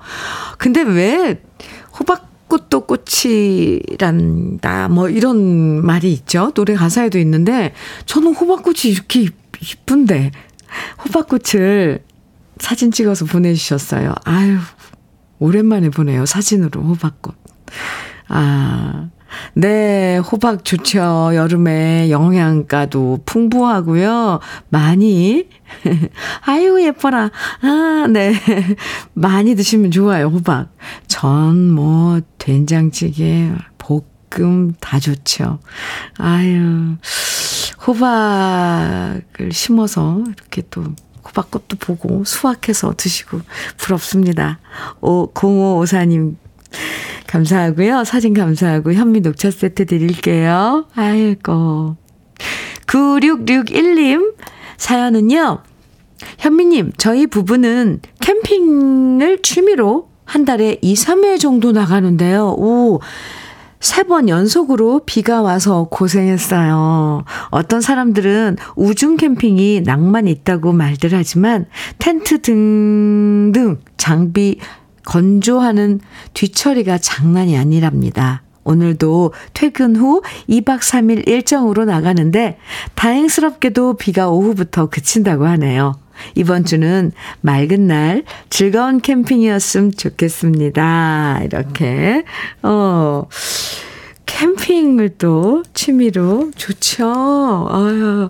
근데 0.57 0.81
왜 0.81 1.41
호박 1.97 2.24
꽃도 2.47 2.87
꽃이란다, 2.87 4.89
뭐 4.89 5.09
이런 5.09 5.85
말이 5.85 6.13
있죠. 6.13 6.51
노래 6.53 6.75
가사에도 6.75 7.19
있는데, 7.19 7.73
저는 8.05 8.35
호박꽃이 8.35 8.93
이렇게 8.93 9.27
이쁜데, 9.61 10.31
호박꽃을 11.03 12.03
사진 12.59 12.91
찍어서 12.91 13.25
보내주셨어요. 13.25 14.13
아유, 14.23 14.57
오랜만에 15.39 15.89
보내요. 15.89 16.25
사진으로 16.25 16.81
호박꽃. 16.81 17.35
아, 18.27 19.09
네, 19.53 20.17
호박 20.17 20.65
좋죠. 20.65 21.31
여름에 21.33 22.09
영양가도 22.09 23.19
풍부하고요. 23.25 24.39
많이. 24.69 25.47
아유, 26.45 26.81
예뻐라. 26.81 27.31
아, 27.61 28.07
네. 28.09 28.33
많이 29.13 29.55
드시면 29.55 29.91
좋아요, 29.91 30.27
호박. 30.27 30.69
전, 31.07 31.71
뭐, 31.71 32.19
된장찌개, 32.37 33.51
볶음 33.77 34.73
다 34.79 34.99
좋죠. 34.99 35.59
아유, 36.17 36.95
호박을 37.87 39.51
심어서 39.51 40.23
이렇게 40.27 40.63
또 40.69 40.83
호박꽃도 41.25 41.77
보고 41.77 42.23
수확해서 42.23 42.93
드시고 42.95 43.41
부럽습니다. 43.77 44.59
오, 45.01 45.31
0554님 45.33 46.35
감사하고요. 47.27 48.03
사진 48.03 48.33
감사하고 48.33 48.93
현미 48.93 49.21
녹차 49.21 49.51
세트 49.51 49.85
드릴게요. 49.85 50.85
아이고. 50.95 51.95
9661님 52.87 54.35
사연은요. 54.77 55.59
현미님, 56.37 56.93
저희 56.97 57.27
부부는 57.27 57.99
캠핑을 58.21 59.41
취미로 59.41 60.09
한 60.23 60.45
달에 60.45 60.77
2, 60.81 60.93
3회 60.93 61.39
정도 61.39 61.71
나가는데요. 61.71 62.55
오, 62.57 62.99
세 63.79 64.03
번 64.03 64.29
연속으로 64.29 65.01
비가 65.05 65.41
와서 65.43 65.87
고생했어요. 65.91 67.23
어떤 67.51 67.81
사람들은 67.81 68.57
우중 68.75 69.17
캠핑이 69.17 69.81
낭만 69.81 70.27
있다고 70.27 70.71
말들 70.73 71.11
하지만 71.13 71.65
텐트 71.99 72.41
등등 72.41 73.79
장비 73.97 74.57
건조하는 75.05 75.99
뒤처리가 76.33 76.97
장난이 76.97 77.57
아니랍니다. 77.57 78.41
오늘도 78.65 79.33
퇴근 79.53 79.95
후 79.95 80.21
2박 80.49 80.79
3일 80.79 81.27
일정으로 81.27 81.85
나가는데 81.85 82.57
다행스럽게도 82.95 83.97
비가 83.97 84.29
오후부터 84.29 84.87
그친다고 84.87 85.45
하네요. 85.45 85.99
이번 86.33 86.65
주는 86.65 87.11
맑은 87.41 87.87
날 87.87 88.23
즐거운 88.49 89.01
캠핑이었으면 89.01 89.91
좋겠습니다. 89.91 91.41
이렇게, 91.43 92.23
어, 92.63 93.27
캠핑을 94.25 95.17
또 95.17 95.63
취미로 95.73 96.51
좋죠. 96.55 97.67
아유. 97.69 98.29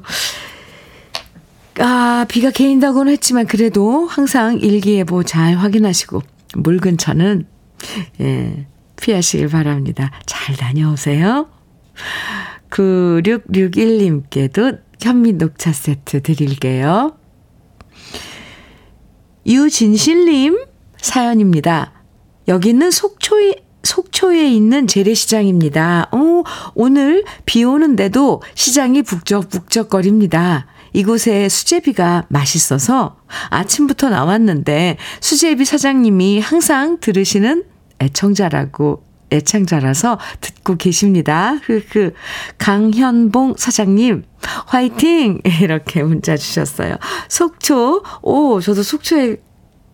아, 1.79 2.25
비가 2.27 2.51
개인다고는 2.51 3.11
했지만 3.13 3.47
그래도 3.47 4.05
항상 4.07 4.57
일기예보 4.59 5.23
잘 5.23 5.55
확인하시고 5.55 6.21
물 6.55 6.79
근처는 6.79 7.45
예, 8.21 8.65
피하시길 8.97 9.49
바랍니다. 9.49 10.11
잘 10.25 10.55
다녀오세요. 10.55 11.49
9661님께도 12.69 14.79
현미 15.01 15.33
녹차 15.33 15.73
세트 15.73 16.21
드릴게요. 16.23 17.17
유진실님 19.45 20.65
사연입니다. 20.97 21.91
여기는 22.47 22.91
속초에, 22.91 23.55
속초에 23.83 24.49
있는 24.49 24.87
재래시장입니다. 24.87 26.09
오, 26.11 26.43
오늘 26.73 27.23
비 27.45 27.63
오는데도 27.63 28.41
시장이 28.55 29.03
북적북적거립니다. 29.03 30.65
이곳에 30.95 31.49
수제비가 31.49 32.25
맛있어서 32.29 33.17
아침부터 33.49 34.09
나왔는데 34.09 34.97
수제비 35.19 35.65
사장님이 35.65 36.39
항상 36.39 36.99
들으시는 36.99 37.65
애청자라고 37.99 39.03
애창자라서 39.31 40.19
듣고 40.39 40.77
계십니다. 40.77 41.59
흐흐. 41.63 42.13
강현봉 42.57 43.55
사장님, 43.57 44.23
화이팅! 44.67 45.41
이렇게 45.61 46.03
문자 46.03 46.37
주셨어요. 46.37 46.95
속초, 47.27 48.03
오, 48.21 48.61
저도 48.61 48.83
속초에 48.83 49.37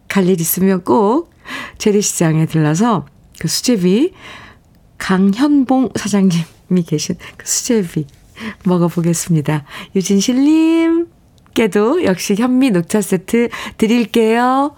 갈 0.07 0.27
일 0.27 0.39
있으면 0.41 0.83
꼭 0.83 1.31
재래시장에 1.77 2.45
들러서 2.45 3.05
그 3.39 3.47
수제비, 3.47 4.13
강현봉 4.97 5.91
사장님이 5.95 6.83
계신 6.85 7.15
그 7.37 7.47
수제비 7.47 8.05
먹어보겠습니다. 8.65 9.63
유진실님께도 9.95 12.05
역시 12.05 12.35
현미 12.35 12.71
녹차 12.71 13.01
세트 13.01 13.49
드릴게요. 13.77 14.75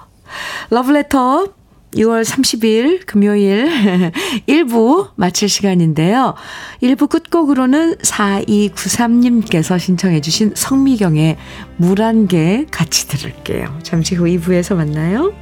러브레터 0.69 1.47
6월 1.95 2.23
30일 2.23 3.06
금요일 3.06 3.69
1부 4.47 5.12
마칠 5.15 5.47
시간인데요. 5.47 6.34
1부 6.82 7.10
끝곡으로는 7.10 7.97
4293님께서 7.97 9.80
신청해 9.80 10.21
주신 10.21 10.54
성미경의 10.56 11.38
물한개 11.78 12.65
같이 12.71 13.08
들을게요. 13.08 13.80
잠시 13.84 14.15
후 14.15 14.26
2부에서 14.26 14.76
만나요. 14.76 15.34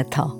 러브레터 0.00 0.36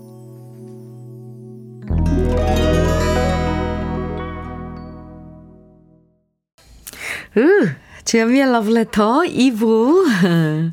으, 7.37 7.75
주현미의 8.05 8.53
러브레터 8.53 9.23
2부 9.23 10.73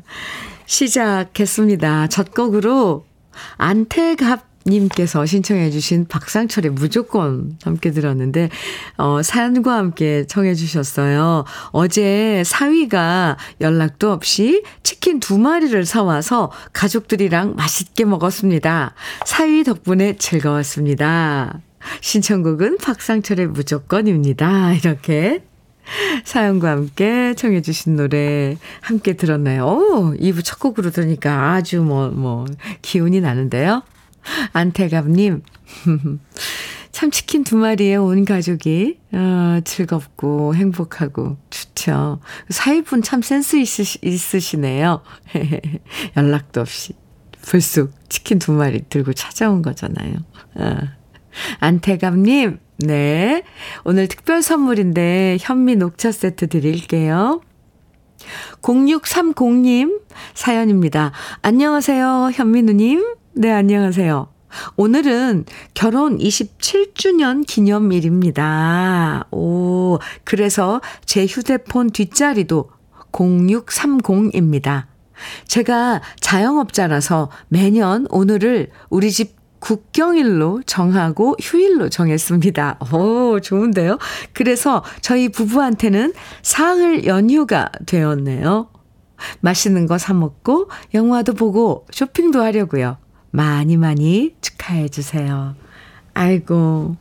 시작했습니다. 0.66 2.08
첫 2.08 2.34
곡으로 2.34 3.04
안태갑 3.56 4.47
님께서 4.66 5.24
신청해 5.24 5.70
주신 5.70 6.06
박상철의 6.06 6.72
무조건 6.72 7.56
함께 7.64 7.90
들었는데 7.90 8.50
어 8.96 9.22
사연과 9.22 9.74
함께 9.74 10.26
청해 10.26 10.54
주셨어요. 10.54 11.44
어제 11.72 12.42
사위가 12.44 13.36
연락도 13.60 14.12
없이 14.12 14.62
치킨 14.82 15.20
두 15.20 15.38
마리를 15.38 15.84
사 15.84 16.02
와서 16.02 16.50
가족들이랑 16.72 17.54
맛있게 17.56 18.04
먹었습니다. 18.04 18.94
사위 19.24 19.64
덕분에 19.64 20.16
즐거웠습니다. 20.16 21.60
신청곡은 22.00 22.78
박상철의 22.78 23.46
무조건입니다. 23.48 24.74
이렇게 24.74 25.42
사연과 26.24 26.70
함께 26.70 27.34
청해 27.34 27.62
주신 27.62 27.96
노래 27.96 28.56
함께 28.80 29.14
들었나요? 29.14 29.64
오, 29.66 30.14
2부 30.14 30.44
첫 30.44 30.58
곡으로 30.58 30.90
들으니까 30.90 31.52
아주 31.52 31.80
뭐, 31.82 32.08
뭐, 32.10 32.44
기운이 32.82 33.20
나는데요. 33.20 33.82
안태갑님. 34.52 35.42
참 36.92 37.10
치킨 37.10 37.44
두 37.44 37.56
마리에 37.56 37.96
온 37.96 38.24
가족이 38.24 38.98
어, 39.12 39.60
즐겁고 39.64 40.54
행복하고 40.54 41.36
좋죠. 41.50 42.20
사위분 42.48 43.02
참 43.02 43.22
센스 43.22 43.56
있으시, 43.56 43.98
있으시네요. 44.02 45.02
연락도 46.16 46.60
없이 46.60 46.94
불쑥 47.42 47.92
치킨 48.08 48.38
두 48.38 48.52
마리 48.52 48.82
들고 48.88 49.12
찾아온 49.12 49.62
거잖아요. 49.62 50.14
어. 50.56 50.76
안태갑님, 51.60 52.58
네. 52.78 53.42
오늘 53.84 54.08
특별 54.08 54.42
선물인데 54.42 55.38
현미 55.40 55.76
녹차 55.76 56.12
세트 56.12 56.48
드릴게요. 56.48 57.42
0630님 58.62 60.00
사연입니다. 60.34 61.12
안녕하세요, 61.42 62.30
현미누님. 62.34 63.17
네, 63.40 63.52
안녕하세요. 63.52 64.26
오늘은 64.74 65.44
결혼 65.72 66.18
27주년 66.18 67.46
기념일입니다. 67.46 69.28
오, 69.30 70.00
그래서 70.24 70.80
제 71.06 71.24
휴대폰 71.24 71.90
뒷자리도 71.90 72.68
0630입니다. 73.12 74.86
제가 75.46 76.02
자영업자라서 76.18 77.30
매년 77.46 78.08
오늘을 78.10 78.70
우리 78.90 79.12
집 79.12 79.36
국경일로 79.60 80.62
정하고 80.66 81.36
휴일로 81.40 81.90
정했습니다. 81.90 82.80
오, 82.92 83.38
좋은데요? 83.38 83.98
그래서 84.32 84.82
저희 85.00 85.28
부부한테는 85.28 86.12
사흘 86.42 87.06
연휴가 87.06 87.70
되었네요. 87.86 88.68
맛있는 89.38 89.86
거 89.86 89.96
사먹고 89.96 90.70
영화도 90.92 91.34
보고 91.34 91.86
쇼핑도 91.92 92.42
하려고요. 92.42 92.96
많이 93.38 93.76
많이 93.76 94.34
축하해 94.40 94.88
주세요. 94.88 95.54
아이고, 96.12 96.96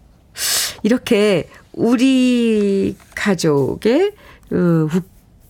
이렇게 0.84 1.50
우리 1.74 2.96
가족의 3.16 4.14
그 4.48 4.88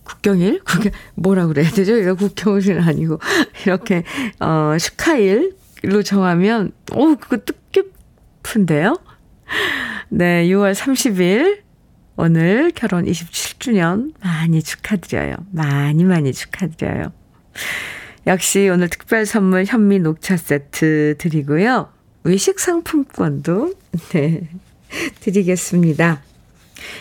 국경일? 0.06 0.64
국경, 0.64 0.94
뭐라 1.16 1.48
그래야 1.48 1.70
되죠? 1.72 1.98
이거 1.98 2.16
국경일은 2.16 2.82
아니고, 2.84 3.20
이렇게, 3.66 4.04
어, 4.40 4.78
축하일로 4.80 6.04
정하면, 6.06 6.72
오, 6.94 7.18
그거 7.18 7.38
뜻깊은데요? 7.44 8.98
네, 10.08 10.48
6월 10.48 10.74
30일, 10.74 11.64
오늘 12.16 12.72
결혼 12.72 13.04
27주년 13.04 14.14
많이 14.24 14.64
축하드려요. 14.64 15.36
많이 15.52 16.06
많이 16.06 16.32
축하드려요. 16.32 17.12
역시 18.28 18.68
오늘 18.68 18.90
특별 18.90 19.26
선물 19.26 19.64
현미 19.66 20.00
녹차 20.00 20.36
세트 20.36 21.16
드리고요. 21.18 21.88
외식 22.24 22.60
상품권도 22.60 23.74
네, 24.10 24.50
드리겠습니다. 25.22 26.22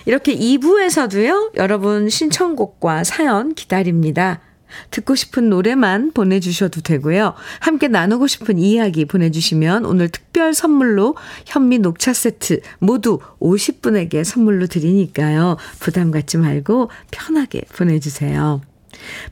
이렇게 0.06 0.36
2부에서도요, 0.36 1.56
여러분 1.56 2.08
신청곡과 2.08 3.02
사연 3.02 3.54
기다립니다. 3.54 4.40
듣고 4.92 5.16
싶은 5.16 5.48
노래만 5.50 6.12
보내주셔도 6.12 6.80
되고요. 6.80 7.34
함께 7.58 7.88
나누고 7.88 8.28
싶은 8.28 8.58
이야기 8.58 9.04
보내주시면 9.04 9.84
오늘 9.84 10.08
특별 10.08 10.54
선물로 10.54 11.16
현미 11.46 11.80
녹차 11.80 12.12
세트 12.12 12.60
모두 12.78 13.18
50분에게 13.40 14.22
선물로 14.22 14.68
드리니까요. 14.68 15.56
부담 15.80 16.12
갖지 16.12 16.38
말고 16.38 16.90
편하게 17.10 17.62
보내주세요. 17.74 18.60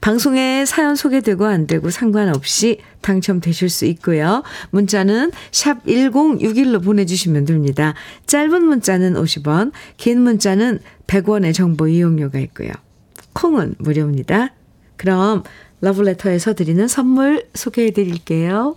방송에 0.00 0.64
사연 0.66 0.96
소개되고 0.96 1.44
안 1.44 1.66
되고 1.66 1.90
상관없이 1.90 2.78
당첨되실 3.00 3.68
수 3.68 3.84
있고요. 3.86 4.42
문자는 4.70 5.32
샵 5.52 5.84
1061로 5.84 6.82
보내주시면 6.82 7.44
됩니다. 7.44 7.94
짧은 8.26 8.64
문자는 8.64 9.14
50원, 9.14 9.72
긴 9.96 10.22
문자는 10.22 10.80
100원의 11.06 11.54
정보 11.54 11.86
이용료가 11.86 12.38
있고요. 12.40 12.70
콩은 13.34 13.76
무료입니다. 13.78 14.52
그럼 14.96 15.42
러브레터에서 15.80 16.54
드리는 16.54 16.88
선물 16.88 17.46
소개해 17.54 17.90
드릴게요. 17.90 18.76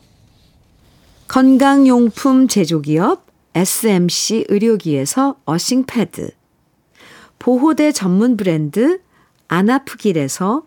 건강용품 1.27 2.47
제조기업 2.47 3.25
SMC 3.55 4.45
의료기에서 4.49 5.37
어싱패드 5.45 6.29
보호대 7.39 7.91
전문 7.91 8.37
브랜드 8.37 8.99
안아프길에서 9.47 10.66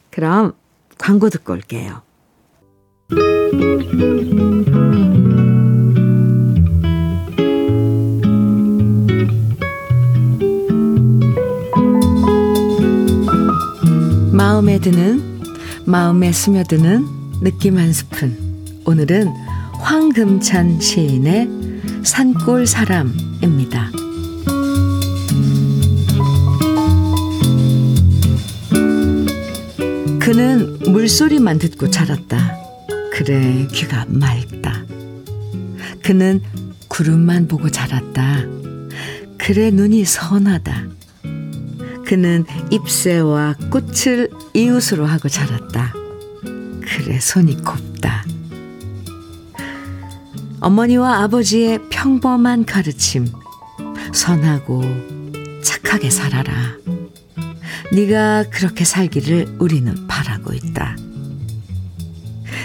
그럼 0.11 0.53
광고 0.97 1.29
듣고 1.29 1.53
올게요. 1.53 2.01
마음에 14.31 14.79
드는 14.79 15.41
마음에 15.85 16.31
스며드는 16.31 17.05
느낌 17.41 17.77
한 17.77 17.91
스푼 17.91 18.37
오늘은 18.85 19.27
황금찬 19.79 20.79
시인의 20.79 21.49
산골 22.03 22.67
사람입니다. 22.67 24.00
그는 30.31 30.79
물소리만 30.79 31.59
듣고 31.59 31.89
자랐다. 31.89 32.57
그래 33.11 33.67
귀가 33.73 34.05
맑다. 34.07 34.85
그는 36.01 36.39
구름만 36.87 37.49
보고 37.49 37.69
자랐다. 37.69 38.45
그래 39.37 39.71
눈이 39.71 40.05
선하다. 40.05 40.85
그는 42.05 42.45
잎새와 42.71 43.55
꽃을 43.69 44.29
이웃으로 44.53 45.05
하고 45.05 45.27
자랐다. 45.27 45.93
그래 46.41 47.19
손이 47.19 47.61
곱다. 47.61 48.23
어머니와 50.61 51.23
아버지의 51.23 51.89
평범한 51.89 52.63
가르침. 52.63 53.27
선하고 54.13 54.81
착하게 55.61 56.09
살아라. 56.09 56.79
네가 57.93 58.45
그렇게 58.49 58.85
살기를 58.85 59.57
우리는 59.59 60.07
바라고 60.51 60.53
있다. 60.53 60.97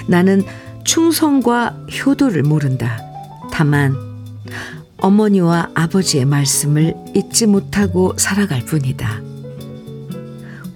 나는 0.09 0.43
충성과 0.85 1.87
효도를 2.05 2.43
모른다. 2.43 3.01
다만 3.53 3.97
어머니와 4.99 5.71
아버지의 5.75 6.25
말씀을 6.25 6.95
잊지 7.15 7.47
못하고 7.47 8.15
살아갈 8.17 8.65
뿐이다. 8.65 9.21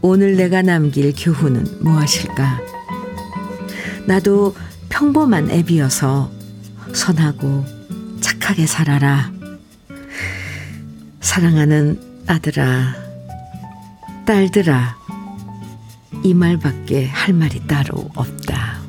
오늘 0.03 0.37
내가 0.37 0.63
남길 0.63 1.13
교훈은 1.17 1.79
무엇일까? 1.81 2.61
나도 4.07 4.55
평범한 4.89 5.51
애비여서 5.51 6.31
선하고 6.95 7.65
착하게 8.21 8.67
살아라. 8.67 9.31
사랑하는 11.21 12.01
아들아, 12.27 12.95
딸들아, 14.27 15.00
이 16.23 16.35
말밖에 16.35 17.07
할 17.07 17.35
말이 17.35 17.67
따로 17.67 18.11
없다. 18.15 18.81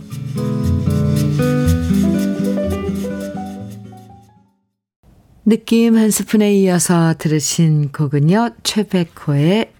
느낌 5.45 5.97
한 5.97 6.11
스푼에 6.11 6.53
이어서 6.55 7.13
들으신 7.17 7.91
곡은요, 7.91 8.51
최백호의 8.63 9.71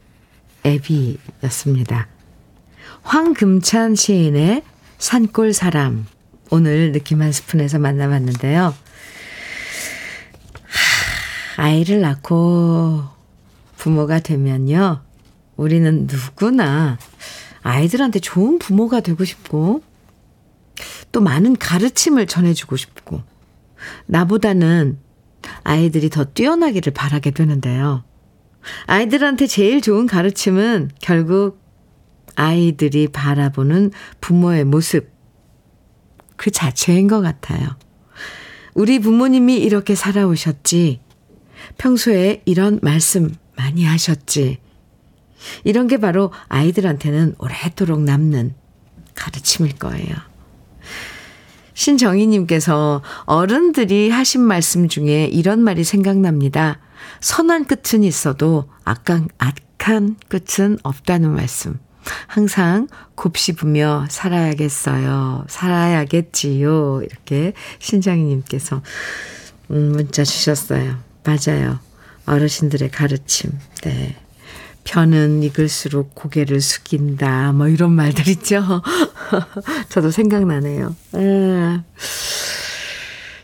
애비였습니다. 0.66 2.08
황금찬 3.04 3.96
시인의 3.96 4.64
산골 4.98 5.54
사람. 5.54 6.06
오늘 6.50 6.92
느낌 6.92 7.22
한 7.22 7.32
스푼에서 7.32 7.80
만나봤는데요. 7.80 8.74
아이를 11.58 12.02
낳고 12.02 13.04
부모가 13.78 14.20
되면요. 14.20 15.02
우리는 15.58 16.08
누구나 16.08 16.98
아이들한테 17.62 18.20
좋은 18.20 18.60
부모가 18.60 19.02
되고 19.02 19.24
싶고, 19.24 19.82
또 21.12 21.22
많은 21.22 21.56
가르침을 21.58 22.28
전해주고 22.28 22.76
싶고, 22.78 23.22
나보다는 24.06 24.98
아이들이 25.64 26.10
더 26.10 26.24
뛰어나기를 26.26 26.94
바라게 26.94 27.32
되는데요. 27.32 28.04
아이들한테 28.86 29.48
제일 29.48 29.82
좋은 29.82 30.06
가르침은 30.06 30.92
결국 31.02 31.60
아이들이 32.36 33.08
바라보는 33.08 33.92
부모의 34.22 34.66
모습 34.66 35.10
그 36.38 36.52
자체인 36.52 37.08
것 37.08 37.22
같아요. 37.22 37.68
우리 38.74 39.00
부모님이 39.00 39.58
이렇게 39.58 39.96
살아오셨지. 39.96 41.02
평소에 41.78 42.42
이런 42.46 42.80
말씀 42.82 43.36
많이 43.56 43.84
하셨지. 43.84 44.60
이런 45.64 45.88
게 45.88 45.98
바로 45.98 46.32
아이들한테는 46.50 47.36
오래도록 47.38 48.02
남는 48.02 48.54
가르침일 49.16 49.78
거예요. 49.78 50.16
신정희님께서 51.74 53.02
어른들이 53.26 54.10
하신 54.10 54.42
말씀 54.42 54.88
중에 54.88 55.26
이런 55.26 55.64
말이 55.64 55.84
생각납니다. 55.84 56.80
선한 57.22 57.66
끝은 57.66 58.04
있어도 58.04 58.70
악한, 58.84 59.30
악한 59.38 60.18
끝은 60.28 60.78
없다는 60.84 61.32
말씀. 61.32 61.80
항상 62.28 62.88
곱씹으며 63.16 64.08
살아야겠어요. 64.10 65.46
살아야겠지요. 65.48 67.04
이렇게 67.04 67.54
신정희님께서 67.80 68.82
음, 69.72 69.92
문자 69.94 70.24
주셨어요. 70.24 70.98
맞아요. 71.24 71.80
어르신들의 72.26 72.90
가르침. 72.92 73.52
네. 73.84 74.16
편은 74.84 75.44
익을수록 75.44 76.16
고개를 76.16 76.62
숙인다. 76.62 77.52
뭐 77.54 77.68
이런 77.68 77.92
말들 77.92 78.28
있죠. 78.30 78.82
저도 79.90 80.12
생각나네요. 80.12 80.96
음. 81.16 81.84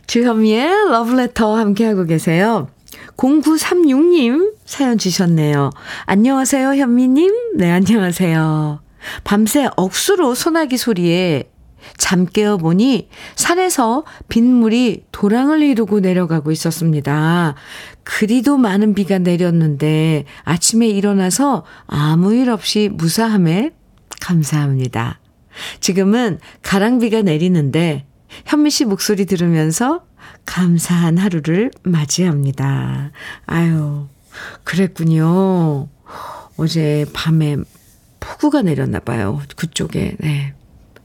주현미의 0.07 0.89
러브레터 0.89 1.55
함께하고 1.55 2.05
계세요. 2.05 2.69
0936님 3.17 4.53
사연 4.65 4.97
주셨네요. 4.97 5.71
안녕하세요, 6.05 6.75
현미님. 6.75 7.57
네, 7.57 7.71
안녕하세요. 7.71 8.79
밤새 9.23 9.69
억수로 9.75 10.35
소나기 10.35 10.77
소리에 10.77 11.49
잠 11.97 12.25
깨어보니 12.25 13.09
산에서 13.35 14.03
빗물이 14.27 15.05
도랑을 15.11 15.61
이루고 15.61 15.99
내려가고 16.01 16.51
있었습니다. 16.51 17.55
그리도 18.03 18.57
많은 18.57 18.93
비가 18.93 19.17
내렸는데 19.17 20.25
아침에 20.43 20.87
일어나서 20.87 21.63
아무 21.87 22.33
일 22.33 22.49
없이 22.49 22.89
무사함에 22.91 23.71
감사합니다. 24.21 25.19
지금은 25.79 26.39
가랑비가 26.61 27.21
내리는데 27.21 28.05
현미 28.45 28.69
씨 28.69 28.85
목소리 28.85 29.25
들으면서 29.25 30.05
감사한 30.45 31.17
하루를 31.17 31.71
맞이합니다. 31.83 33.11
아유, 33.45 34.07
그랬군요. 34.63 35.87
어제 36.57 37.05
밤에 37.13 37.57
폭우가 38.19 38.61
내렸나 38.61 38.99
봐요. 38.99 39.41
그쪽에. 39.55 40.15
네. 40.19 40.53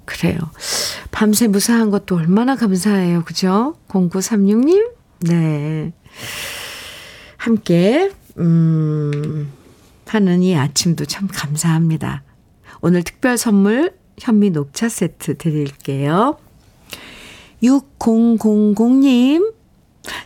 그래요. 0.05 0.39
밤새 1.11 1.47
무사한 1.49 1.91
것도 1.91 2.17
얼마나 2.17 2.57
감사해요. 2.57 3.25
그죠? 3.25 3.77
0936님? 3.89 4.91
네. 5.21 5.93
함께, 7.37 8.11
음, 8.39 9.53
하는 10.07 10.43
이 10.43 10.57
아침도 10.57 11.07
참 11.07 11.29
감사합니다. 11.31 12.23
오늘 12.81 13.03
특별 13.03 13.37
선물 13.39 13.95
현미 14.19 14.51
녹차 14.51 14.89
세트 14.89 15.39
드릴게요. 15.39 16.37
6000님 17.63 19.55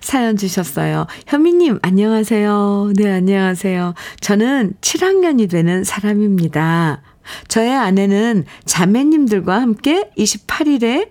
사연 0.00 0.36
주셨어요. 0.36 1.06
현미님, 1.26 1.78
안녕하세요. 1.82 2.92
네, 2.96 3.12
안녕하세요. 3.12 3.94
저는 4.20 4.74
7학년이 4.80 5.50
되는 5.50 5.84
사람입니다. 5.84 7.02
저의 7.48 7.72
아내는 7.72 8.44
자매님들과 8.64 9.60
함께 9.60 10.10
28일에 10.16 11.10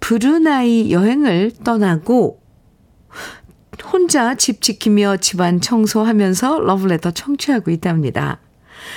브루나이 0.00 0.92
여행을 0.92 1.52
떠나고 1.64 2.40
혼자 3.90 4.34
집 4.34 4.60
지키며 4.60 5.18
집안 5.18 5.60
청소하면서 5.60 6.60
러브레터 6.60 7.12
청취하고 7.12 7.70
있답니다. 7.70 8.40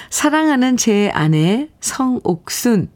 사랑하는 0.10 0.78
제 0.78 1.10
아내 1.14 1.70
성옥순 1.80 2.90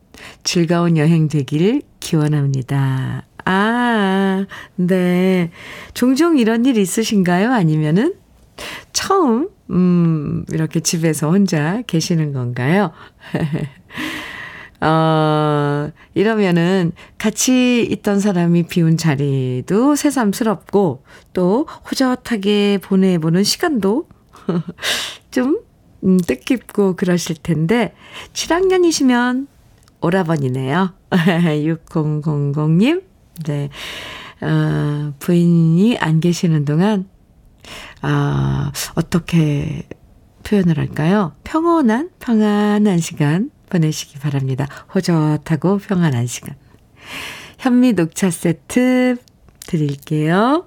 즐거운 0.43 0.97
여행 0.97 1.27
되길 1.27 1.81
기원합니다. 1.99 3.25
아, 3.45 4.45
네. 4.75 5.51
종종 5.93 6.37
이런 6.37 6.65
일 6.65 6.77
있으신가요? 6.77 7.51
아니면은 7.51 8.15
처음, 8.93 9.49
음, 9.71 10.45
이렇게 10.51 10.79
집에서 10.79 11.29
혼자 11.29 11.81
계시는 11.87 12.33
건가요? 12.33 12.91
어, 14.81 15.91
이러면은 16.15 16.91
같이 17.17 17.83
있던 17.89 18.19
사람이 18.19 18.63
비운 18.63 18.97
자리도 18.97 19.95
새삼스럽고 19.95 21.03
또 21.33 21.67
호젓하게 21.89 22.79
보내보는 22.81 23.43
시간도 23.43 24.07
좀 25.31 25.59
음, 26.03 26.17
뜻깊고 26.17 26.95
그러실 26.95 27.35
텐데 27.41 27.93
7학년이시면 28.33 29.47
오라버니네요. 30.01 30.93
6000님. 31.11 33.03
네. 33.45 33.69
어, 34.41 35.13
부인이 35.19 35.97
안 35.99 36.19
계시는 36.19 36.65
동안, 36.65 37.07
아, 38.01 38.71
어떻게 38.95 39.83
표현을 40.43 40.77
할까요? 40.77 41.33
평온한, 41.43 42.09
평안한 42.19 42.99
시간 42.99 43.51
보내시기 43.69 44.19
바랍니다. 44.19 44.67
호젓하고 44.93 45.77
평안한 45.77 46.27
시간. 46.27 46.55
현미 47.59 47.93
녹차 47.93 48.31
세트 48.31 49.17
드릴게요. 49.67 50.65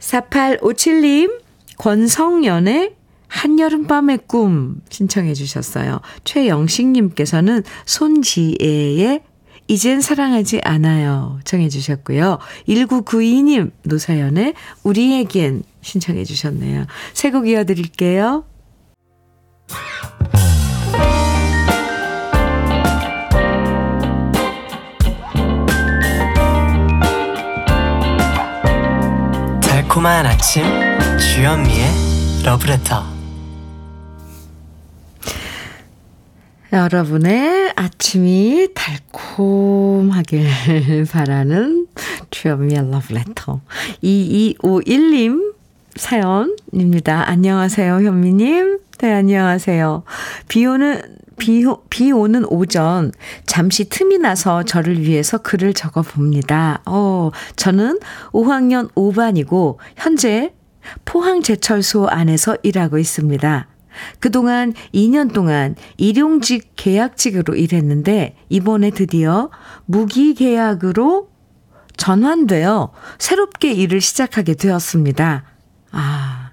4857님, 0.00 1.40
권성연의 1.78 2.96
한여름밤의 3.28 4.20
꿈 4.26 4.80
신청해 4.88 5.34
주셨어요. 5.34 6.00
최영식님께서는 6.24 7.62
손지혜의 7.84 9.22
이젠 9.68 10.00
사랑하지 10.00 10.60
않아요 10.64 11.38
청해 11.44 11.68
주셨고요. 11.68 12.38
1992님 12.68 13.70
노사연의 13.84 14.54
우리에겐 14.82 15.62
신청해 15.82 16.24
주셨네요. 16.24 16.86
새 17.12 17.30
곡 17.30 17.46
이어드릴게요. 17.48 18.44
달콤한 29.62 30.26
아침 30.26 30.64
주현미의 31.18 32.42
러브레터 32.44 33.17
여러분의 36.72 37.72
아침이 37.76 38.68
달콤하길 38.74 40.46
바라는 41.10 41.86
주현미의 42.30 42.90
러브레터 42.90 43.60
2251님 44.02 45.54
사연입니다. 45.96 47.28
안녕하세요 47.28 47.94
현미님. 48.02 48.80
네 48.98 49.12
안녕하세요. 49.12 50.02
비 50.48 50.66
오는 50.66 51.00
비, 51.38 51.64
비 51.88 52.12
오는 52.12 52.44
오전 52.44 53.12
잠시 53.46 53.88
틈이 53.88 54.18
나서 54.18 54.62
저를 54.62 55.00
위해서 55.00 55.38
글을 55.38 55.72
적어 55.72 56.02
봅니다. 56.02 56.82
어, 56.84 57.30
저는 57.56 57.98
5학년 58.32 58.92
5반이고 58.92 59.78
현재 59.96 60.52
포항제철소 61.06 62.08
안에서 62.08 62.56
일하고 62.62 62.98
있습니다. 62.98 63.68
그동안 64.20 64.72
2년 64.94 65.32
동안 65.32 65.74
일용직 65.96 66.72
계약직으로 66.76 67.54
일했는데 67.54 68.36
이번에 68.48 68.90
드디어 68.90 69.50
무기 69.86 70.34
계약으로 70.34 71.30
전환되어 71.96 72.92
새롭게 73.18 73.72
일을 73.72 74.00
시작하게 74.00 74.54
되었습니다. 74.54 75.44
아, 75.90 76.50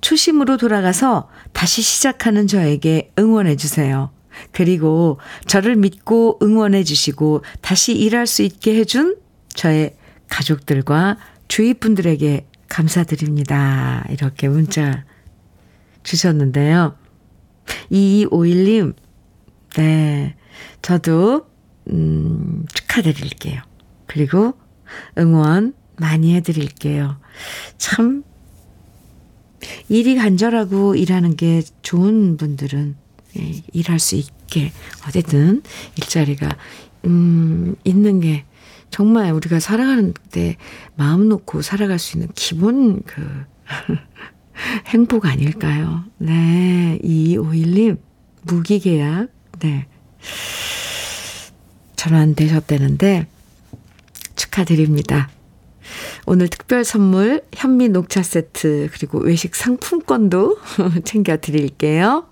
초심으로 0.00 0.56
돌아가서 0.56 1.28
다시 1.52 1.82
시작하는 1.82 2.46
저에게 2.46 3.12
응원해 3.18 3.56
주세요. 3.56 4.10
그리고 4.52 5.18
저를 5.46 5.76
믿고 5.76 6.38
응원해 6.42 6.84
주시고 6.84 7.42
다시 7.60 7.92
일할 7.92 8.26
수 8.26 8.42
있게 8.42 8.76
해준 8.76 9.16
저의 9.54 9.96
가족들과 10.28 11.16
주위 11.48 11.74
분들에게 11.74 12.46
감사드립니다. 12.68 14.04
이렇게 14.10 14.48
문자 14.48 15.04
주셨는데요. 16.02 16.96
2251님, 17.90 18.94
네. 19.76 20.36
저도, 20.82 21.46
음, 21.90 22.64
축하드릴게요. 22.72 23.62
그리고 24.06 24.54
응원 25.18 25.74
많이 25.96 26.34
해드릴게요. 26.34 27.18
참, 27.76 28.24
일이 29.88 30.16
간절하고 30.16 30.94
일하는 30.94 31.36
게 31.36 31.62
좋은 31.82 32.36
분들은 32.36 32.96
예, 33.38 33.62
일할 33.72 33.98
수 33.98 34.16
있게 34.16 34.72
어쨌든 35.06 35.62
일자리가 35.96 36.48
음 37.04 37.74
있는 37.84 38.20
게 38.20 38.44
정말 38.90 39.32
우리가 39.32 39.60
살아가는데 39.60 40.56
마음 40.96 41.28
놓고 41.28 41.62
살아갈 41.62 41.98
수 41.98 42.16
있는 42.16 42.30
기본 42.34 43.02
그 43.02 43.44
행복 44.86 45.26
아닐까요? 45.26 46.04
네. 46.18 46.98
2251님, 47.02 47.98
무기계약, 48.42 49.28
네. 49.60 49.86
전환되셨다는데, 51.96 53.26
축하드립니다. 54.36 55.30
오늘 56.26 56.48
특별 56.48 56.84
선물, 56.84 57.42
현미 57.54 57.88
녹차 57.88 58.22
세트, 58.22 58.90
그리고 58.92 59.18
외식 59.18 59.54
상품권도 59.54 60.58
챙겨 61.04 61.38
드릴게요. 61.38 62.26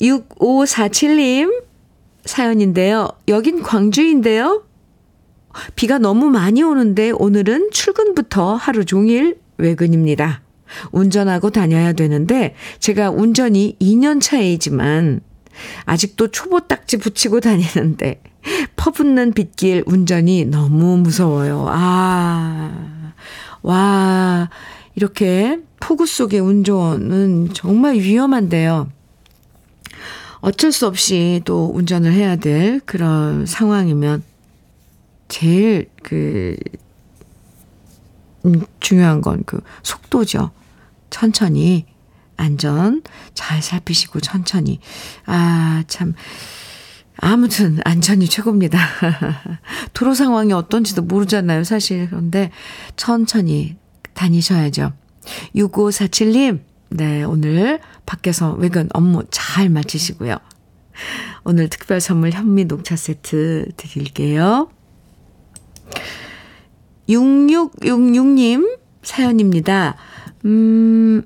6547님 0.00 1.64
사연인데요. 2.24 3.08
여긴 3.28 3.62
광주인데요. 3.62 4.64
비가 5.74 5.98
너무 5.98 6.28
많이 6.28 6.62
오는데 6.62 7.10
오늘은 7.10 7.70
출근부터 7.72 8.54
하루 8.54 8.84
종일 8.84 9.38
외근입니다. 9.58 10.42
운전하고 10.92 11.50
다녀야 11.50 11.92
되는데 11.92 12.54
제가 12.78 13.10
운전이 13.10 13.76
2년 13.80 14.20
차이지만 14.20 15.20
아직도 15.84 16.30
초보 16.30 16.60
딱지 16.60 16.96
붙이고 16.98 17.40
다니는데 17.40 18.22
퍼붓는 18.76 19.32
빗길 19.32 19.84
운전이 19.86 20.46
너무 20.46 20.96
무서워요. 20.98 21.66
아, 21.68 23.12
와, 23.62 24.50
이렇게 24.94 25.60
폭우 25.80 26.06
속의 26.06 26.40
운전은 26.40 27.50
정말 27.52 27.96
위험한데요. 27.96 28.88
어쩔 30.40 30.70
수 30.70 30.86
없이 30.86 31.42
또 31.44 31.70
운전을 31.74 32.12
해야 32.12 32.36
될 32.36 32.80
그런 32.84 33.44
상황이면 33.44 34.22
제일 35.28 35.90
그, 36.02 36.56
음, 38.46 38.64
중요한 38.80 39.20
건 39.20 39.42
그 39.44 39.60
속도죠. 39.82 40.50
천천히, 41.10 41.86
안전 42.36 43.02
잘 43.34 43.62
살피시고 43.62 44.20
천천히. 44.20 44.80
아, 45.26 45.82
참. 45.88 46.14
아무튼 47.16 47.80
안전이 47.84 48.28
최고입니다. 48.28 48.78
도로 49.92 50.14
상황이 50.14 50.52
어떤지도 50.52 51.02
모르잖아요, 51.02 51.64
사실. 51.64 52.08
그런데 52.08 52.50
천천히 52.96 53.76
다니셔야죠. 54.14 54.92
6547님, 55.56 56.60
네, 56.90 57.24
오늘 57.24 57.80
밖에서 58.06 58.52
외근 58.52 58.88
업무 58.94 59.24
잘 59.30 59.68
마치시고요. 59.68 60.36
오늘 61.44 61.68
특별 61.68 62.00
선물 62.00 62.30
현미 62.30 62.66
녹차 62.66 62.96
세트 62.96 63.70
드릴게요. 63.76 64.70
6666님 67.08 68.78
사연입니다. 69.02 69.96
음, 70.44 71.22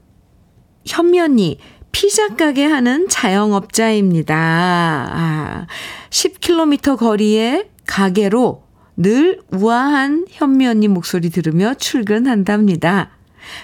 언니, 1.21 1.59
피자 1.91 2.29
가게 2.29 2.65
하는 2.65 3.09
자영업자입니다. 3.09 4.37
아, 4.37 5.67
10km 6.11 6.97
거리의 6.97 7.69
가게로 7.87 8.63
늘 8.97 9.41
우아한 9.53 10.27
현미 10.31 10.67
언니 10.67 10.89
목소리 10.89 11.31
들으며 11.31 11.75
출근한답니다. 11.75 13.11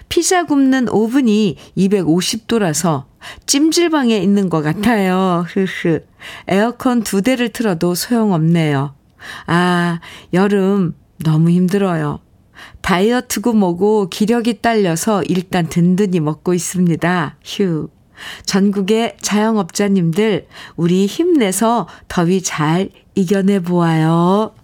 피자 0.09 0.45
굽는 0.45 0.89
오븐이 0.89 1.57
250도라서 1.77 3.05
찜질방에 3.47 4.17
있는 4.19 4.49
것 4.49 4.63
같아요. 4.63 5.45
흐흐. 5.49 6.01
에어컨 6.49 7.03
두 7.03 7.23
대를 7.23 7.51
틀어도 7.51 7.95
소용없네요. 7.95 8.95
아, 9.47 10.01
여름 10.33 10.95
너무 11.25 11.51
힘들어요. 11.51 12.21
다이어트고 12.81 13.53
뭐고 13.53 14.09
기력이 14.09 14.61
딸려서 14.61 15.23
일단 15.25 15.69
든든히 15.69 16.21
먹고 16.21 16.55
있습니다. 16.55 17.37
휴. 17.45 17.89
전국의 18.45 19.17
자영업자님들, 19.21 20.49
우리 20.77 21.07
힘내서 21.07 21.87
더위 22.09 22.43
잘 22.43 22.91
이겨내 23.15 23.61
보아요. 23.61 24.55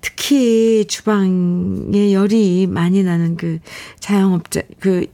특히 0.00 0.84
주방에 0.86 2.12
열이 2.12 2.66
많이 2.68 3.02
나는 3.02 3.36
그 3.36 3.58
자영업자, 3.98 4.62
그, 4.78 5.06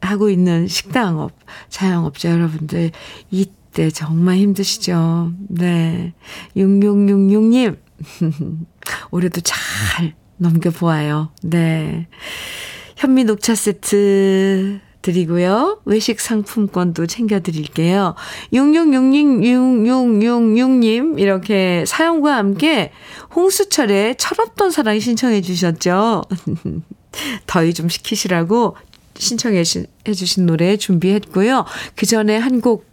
하고 0.00 0.30
있는 0.30 0.68
식당업, 0.68 1.32
자영업자 1.68 2.30
여러분들, 2.30 2.92
이때 3.30 3.90
정말 3.90 4.36
힘드시죠? 4.36 5.32
네. 5.48 6.14
6666님, 6.56 7.76
올해도 9.10 9.40
잘 9.42 10.14
넘겨보아요. 10.36 11.30
네. 11.42 12.06
현미 12.96 13.24
녹차 13.24 13.54
세트 13.54 14.80
드리고요. 15.02 15.80
외식 15.84 16.20
상품권도 16.20 17.06
챙겨드릴게요. 17.06 18.14
66666666님, 18.52 21.18
이렇게 21.20 21.84
사연과 21.86 22.36
함께 22.36 22.92
홍수철의 23.34 24.16
철없던 24.16 24.70
사랑 24.70 24.98
신청해 24.98 25.42
주셨죠. 25.42 26.22
더위 27.46 27.74
좀 27.74 27.88
식히시라고 27.88 28.76
신청해 29.16 29.62
주신 29.64 30.46
노래 30.46 30.76
준비했고요. 30.76 31.64
그 31.94 32.06
전에 32.06 32.36
한 32.36 32.60
곡 32.60 32.86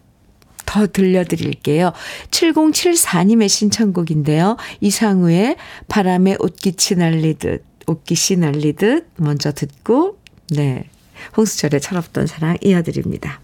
더 0.76 0.88
들려드릴게요. 0.88 1.94
7074님의 2.32 3.48
신청곡인데요. 3.48 4.58
이상우의 4.82 5.56
바람에 5.88 6.36
옷깃이 6.38 7.00
날리듯, 7.00 7.64
옷깃이 7.88 8.40
날리듯 8.42 9.08
먼저 9.16 9.54
듣고, 9.54 10.20
네. 10.50 10.90
홍수철의 11.38 11.80
철없던 11.80 12.28
사랑 12.28 12.58
이어드립니다. 12.62 13.40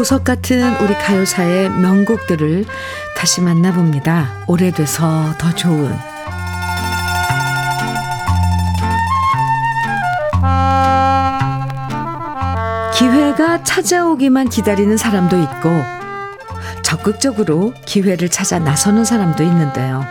보석 0.00 0.24
같은 0.24 0.76
우리 0.76 0.94
가요사의 0.94 1.68
명곡들을 1.68 2.64
다시 3.20 3.42
만나봅니다. 3.42 4.44
오래돼서 4.46 5.34
더 5.36 5.54
좋은 5.54 5.94
기회가 12.96 13.62
찾아오기만 13.62 14.48
기다리는 14.48 14.96
사람도 14.96 15.38
있고 15.38 15.68
적극적으로 16.82 17.74
기회를 17.84 18.30
찾아 18.30 18.58
나서는 18.58 19.04
사람도 19.04 19.44
있는데요. 19.44 20.02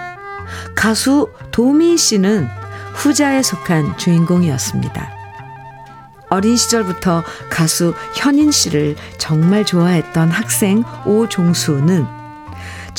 가수 0.75 1.31
도미 1.49 1.97
씨는 1.97 2.47
후자에 2.93 3.41
속한 3.41 3.97
주인공이었습니다. 3.97 5.09
어린 6.29 6.55
시절부터 6.55 7.23
가수 7.49 7.95
현인 8.13 8.51
씨를 8.51 8.95
정말 9.17 9.65
좋아했던 9.65 10.29
학생 10.29 10.83
오종수는 11.07 12.18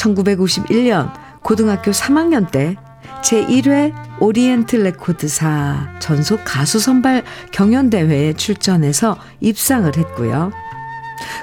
1951년 0.00 1.12
고등학교 1.42 1.90
3학년 1.90 2.50
때 2.50 2.76
제1회 3.22 3.92
오리엔트 4.20 4.76
레코드사 4.76 5.96
전속 5.98 6.40
가수 6.44 6.78
선발 6.78 7.22
경연대회에 7.52 8.32
출전해서 8.34 9.18
입상을 9.40 9.94
했고요. 9.96 10.52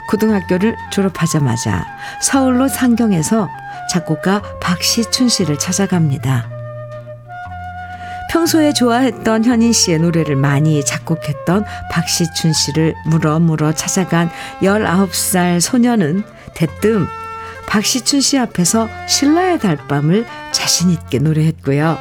고등학교를 0.10 0.76
졸업하자마자 0.92 1.86
서울로 2.22 2.68
상경해서 2.68 3.48
작곡가 3.92 4.42
박시춘 4.60 5.30
씨를 5.30 5.60
찾아갑니다. 5.60 6.50
평소에 8.32 8.74
좋아했던 8.74 9.46
현인 9.46 9.72
씨의 9.72 10.00
노래를 10.00 10.36
많이 10.36 10.84
작곡했던 10.84 11.64
박시춘 11.92 12.54
씨를 12.54 12.96
물어 13.06 13.40
물어 13.40 13.72
찾아간 13.74 14.30
19살 14.62 15.62
소녀는 15.62 16.24
대뜸 16.54 17.08
박시춘 17.68 18.22
씨 18.22 18.40
앞에서 18.40 18.90
신라의 19.08 19.60
달밤을 19.60 20.26
자신있게 20.52 21.20
노래했고요. 21.20 21.98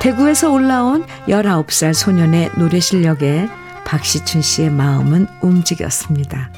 대구에서 0.00 0.50
올라온 0.50 1.04
19살 1.26 1.92
소년의 1.92 2.52
노래 2.56 2.80
실력에 2.80 3.48
박시춘 3.84 4.40
씨의 4.40 4.70
마음은 4.70 5.26
움직였습니다. 5.42 6.52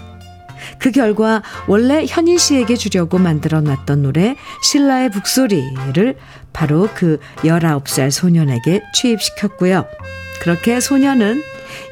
그 0.79 0.91
결과 0.91 1.43
원래 1.66 2.05
현인 2.07 2.39
씨에게 2.39 2.77
주려고 2.77 3.18
만들어 3.18 3.61
놨던 3.61 4.03
노래 4.03 4.37
신라의 4.62 5.11
북소리를 5.11 6.16
바로 6.53 6.89
그 6.95 7.18
19살 7.39 8.11
소년에게 8.11 8.83
취입시켰고요. 8.95 9.87
그렇게 10.41 10.81
소년은 10.81 11.43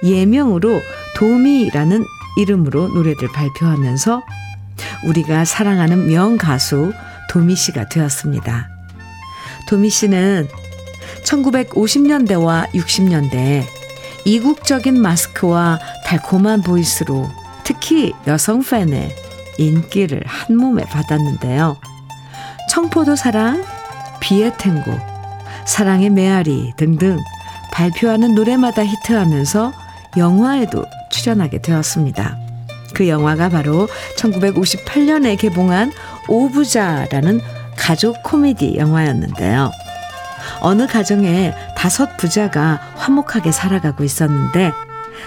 예명으로 0.02 0.82
도미라는 1.16 2.04
이름으로 2.38 2.88
노래를 2.88 3.28
발표하면서 3.32 4.22
우리가 5.04 5.44
사랑하는 5.44 6.06
명가수 6.06 6.92
도미 7.30 7.56
씨가 7.56 7.88
되었습니다. 7.88 8.68
도미 9.68 9.90
씨는 9.90 10.48
1950년대와 11.24 12.70
60년대에 12.70 13.64
이국적인 14.24 15.00
마스크와 15.00 15.78
달콤한 16.04 16.62
보이스로 16.62 17.28
특히 17.64 18.12
여성 18.26 18.62
팬의 18.62 19.14
인기를 19.58 20.22
한 20.26 20.56
몸에 20.56 20.84
받았는데요. 20.84 21.76
청포도 22.70 23.16
사랑, 23.16 23.64
비의 24.20 24.56
탱고, 24.56 24.92
사랑의 25.66 26.10
메아리 26.10 26.72
등등 26.76 27.18
발표하는 27.72 28.34
노래마다 28.34 28.84
히트하면서 28.84 29.72
영화에도 30.16 30.84
출연하게 31.10 31.62
되었습니다. 31.62 32.47
그 32.98 33.06
영화가 33.06 33.50
바로 33.50 33.88
1958년에 34.16 35.38
개봉한 35.38 35.92
오부자라는 36.26 37.40
가족 37.76 38.24
코미디 38.24 38.76
영화였는데요. 38.76 39.70
어느 40.60 40.88
가정에 40.88 41.54
다섯 41.76 42.16
부자가 42.16 42.80
화목하게 42.96 43.52
살아가고 43.52 44.02
있었는데 44.02 44.72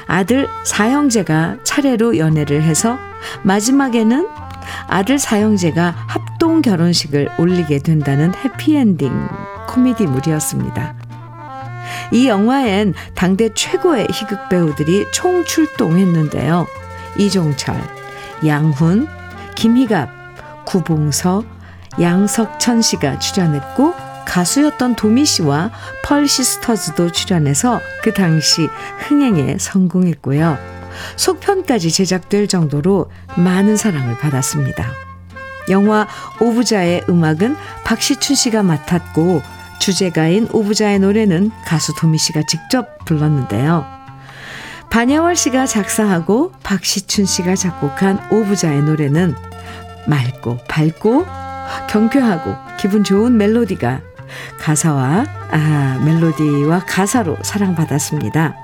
아들 0.06 0.50
사형제가 0.66 1.60
차례로 1.64 2.18
연애를 2.18 2.62
해서 2.62 2.98
마지막에는 3.44 4.28
아들 4.88 5.18
사형제가 5.18 5.96
합동 6.08 6.62
결혼식을 6.62 7.30
올리게 7.40 7.80
된다는 7.80 8.34
해피엔딩 8.36 9.14
코미디물이었습니다. 9.70 10.96
이 12.12 12.28
영화엔 12.28 12.96
당대 13.16 13.48
최고의 13.54 14.08
희극 14.12 14.50
배우들이 14.50 15.06
총출동했는데요. 15.14 16.81
이종철, 17.18 17.76
양훈, 18.46 19.08
김희갑, 19.56 20.66
구봉서, 20.66 21.44
양석천 22.00 22.82
씨가 22.82 23.20
출연했고 23.20 23.94
가수였던 24.26 24.96
도미 24.96 25.26
씨와 25.26 25.72
펄 26.04 26.28
시스터즈도 26.28 27.12
출연해서 27.12 27.82
그 28.02 28.14
당시 28.14 28.70
흥행에 29.00 29.58
성공했고요. 29.60 30.58
속편까지 31.18 31.92
제작될 31.92 32.48
정도로 32.48 33.12
많은 33.36 33.76
사랑을 33.76 34.18
받았습니다. 34.18 34.92
영화 35.70 36.08
오부자의 36.40 37.04
음악은 37.10 37.56
박시춘 37.84 38.36
씨가 38.36 38.64
맡았고 38.64 39.42
주제가인 39.80 40.48
오부자의 40.52 41.00
노래는 41.00 41.52
가수 41.66 41.94
도미 41.96 42.18
씨가 42.18 42.44
직접 42.48 43.04
불렀는데요. 43.06 44.01
반야월 44.92 45.38
씨가 45.38 45.68
작사하고 45.68 46.52
박시춘 46.64 47.24
씨가 47.24 47.56
작곡한 47.56 48.20
오부자의 48.30 48.84
노래는 48.84 49.34
맑고 50.06 50.58
밝고 50.68 51.26
경쾌하고 51.90 52.54
기분 52.78 53.06
좋은 53.06 53.38
멜로디가 53.38 54.02
가사와 54.60 55.26
아, 55.52 56.02
멜로디와 56.04 56.84
가사로 56.86 57.38
사랑받았습니다. 57.42 58.56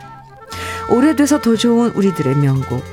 오래돼서 0.92 1.40
더 1.40 1.56
좋은 1.56 1.92
우리들의 1.92 2.36
명곡 2.36 2.84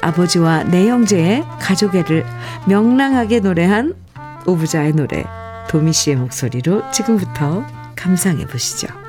아버지와 0.00 0.62
내 0.62 0.88
형제의 0.88 1.44
가족애를 1.60 2.24
명랑하게 2.68 3.40
노래한 3.40 3.94
오부자의 4.46 4.92
노래 4.92 5.24
도미 5.68 5.92
씨의 5.92 6.16
목소리로 6.16 6.92
지금부터 6.92 7.66
감상해 7.96 8.46
보시죠. 8.46 9.07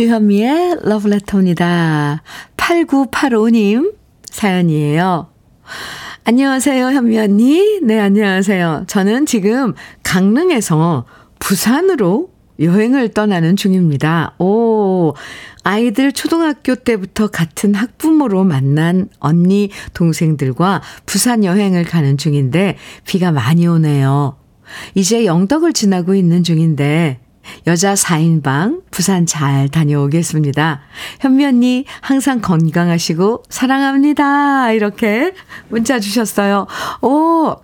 주현미의 0.00 0.78
러브레터입니다. 0.82 2.22
8985님 2.56 3.96
사연이에요. 4.30 5.28
안녕하세요, 6.24 6.86
현미 6.86 7.18
언니. 7.18 7.80
네, 7.82 8.00
안녕하세요. 8.00 8.84
저는 8.86 9.26
지금 9.26 9.74
강릉에서 10.02 11.04
부산으로 11.38 12.30
여행을 12.58 13.10
떠나는 13.10 13.56
중입니다. 13.56 14.36
오, 14.38 15.12
아이들 15.64 16.12
초등학교 16.12 16.76
때부터 16.76 17.26
같은 17.26 17.74
학부모로 17.74 18.44
만난 18.44 19.10
언니, 19.18 19.68
동생들과 19.92 20.80
부산 21.04 21.44
여행을 21.44 21.84
가는 21.84 22.16
중인데 22.16 22.78
비가 23.04 23.32
많이 23.32 23.66
오네요. 23.66 24.38
이제 24.94 25.26
영덕을 25.26 25.74
지나고 25.74 26.14
있는 26.14 26.42
중인데 26.42 27.20
여자 27.66 27.94
4인방 27.94 28.82
부산 28.90 29.26
잘 29.26 29.68
다녀오겠습니다. 29.68 30.80
현미 31.20 31.44
언니 31.44 31.84
항상 32.00 32.40
건강하시고 32.40 33.44
사랑합니다. 33.48 34.72
이렇게 34.72 35.32
문자 35.68 36.00
주셨어요. 36.00 36.66
오, 37.02 37.56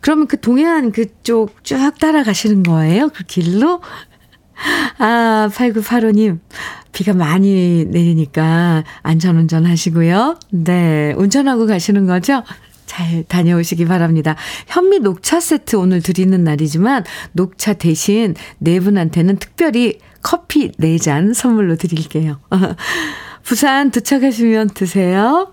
그러면 0.00 0.26
그 0.26 0.38
동해안 0.40 0.92
그쪽 0.92 1.64
쭉 1.64 1.78
따라가시는 1.98 2.62
거예요? 2.62 3.08
그 3.14 3.24
길로? 3.24 3.80
아, 4.98 5.48
8985님. 5.52 6.38
비가 6.92 7.12
많이 7.12 7.84
내리니까 7.86 8.84
안전운전 9.02 9.66
하시고요. 9.66 10.38
네. 10.50 11.12
운전하고 11.16 11.66
가시는 11.66 12.06
거죠? 12.06 12.42
잘 12.94 13.24
다녀오시기 13.26 13.86
바랍니다. 13.86 14.36
현미 14.68 15.00
녹차 15.00 15.40
세트 15.40 15.74
오늘 15.74 16.00
드리는 16.00 16.44
날이지만 16.44 17.04
녹차 17.32 17.72
대신 17.72 18.36
네 18.58 18.78
분한테는 18.78 19.38
특별히 19.38 19.98
커피 20.22 20.70
4잔 20.70 21.34
선물로 21.34 21.74
드릴게요. 21.76 22.38
부산 23.42 23.90
도착하시면 23.90 24.70
드세요. 24.70 25.52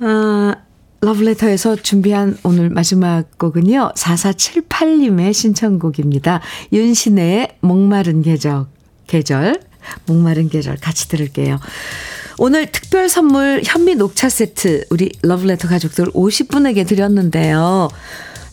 아, 0.00 0.54
러브레터에서 1.00 1.76
준비한 1.76 2.36
오늘 2.42 2.68
마지막 2.68 3.38
곡은요. 3.38 3.92
4478님의 3.96 5.32
신청곡입니다. 5.32 6.42
윤신의 6.72 7.56
목마른 7.60 8.20
계절, 8.20 8.66
계절, 9.06 9.60
목마른 10.06 10.50
계절 10.50 10.76
같이 10.76 11.08
들을게요. 11.08 11.58
오늘 12.40 12.66
특별 12.70 13.08
선물 13.08 13.62
현미 13.64 13.96
녹차 13.96 14.28
세트 14.28 14.84
우리 14.90 15.10
러브레터 15.22 15.66
가족들 15.66 16.06
50분에게 16.12 16.86
드렸는데요. 16.86 17.88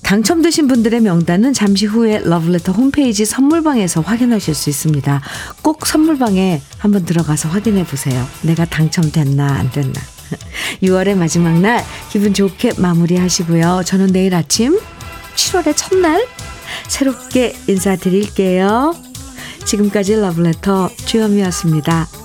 당첨되신 0.02 0.68
분들의 0.68 1.02
명단은 1.02 1.54
잠시 1.54 1.86
후에 1.86 2.22
러브레터 2.24 2.72
홈페이지 2.72 3.26
선물방에서 3.26 4.02
확인하실 4.02 4.56
수 4.56 4.72
있습니다. 4.72 5.22
꼭 5.62 5.86
선물방에 5.86 6.62
한번 6.80 7.06
들어가서 7.06 7.50
확인해 7.50 7.86
보세요. 7.86 8.28
내가 8.42 8.66
당첨됐나 8.66 9.46
안 9.46 9.72
됐나. 9.72 10.02
6월의 10.82 11.16
마지막 11.16 11.60
날 11.60 11.84
기분 12.12 12.34
좋게 12.34 12.74
마무리하시고요. 12.78 13.84
저는 13.86 14.08
내일 14.08 14.34
아침 14.34 14.80
7월의 15.36 15.78
첫날 15.78 16.26
새롭게 16.88 17.56
인사드릴게요. 17.68 18.96
지금까지 19.64 20.16
러브레터 20.16 20.90
주현미였습니다. 21.06 22.25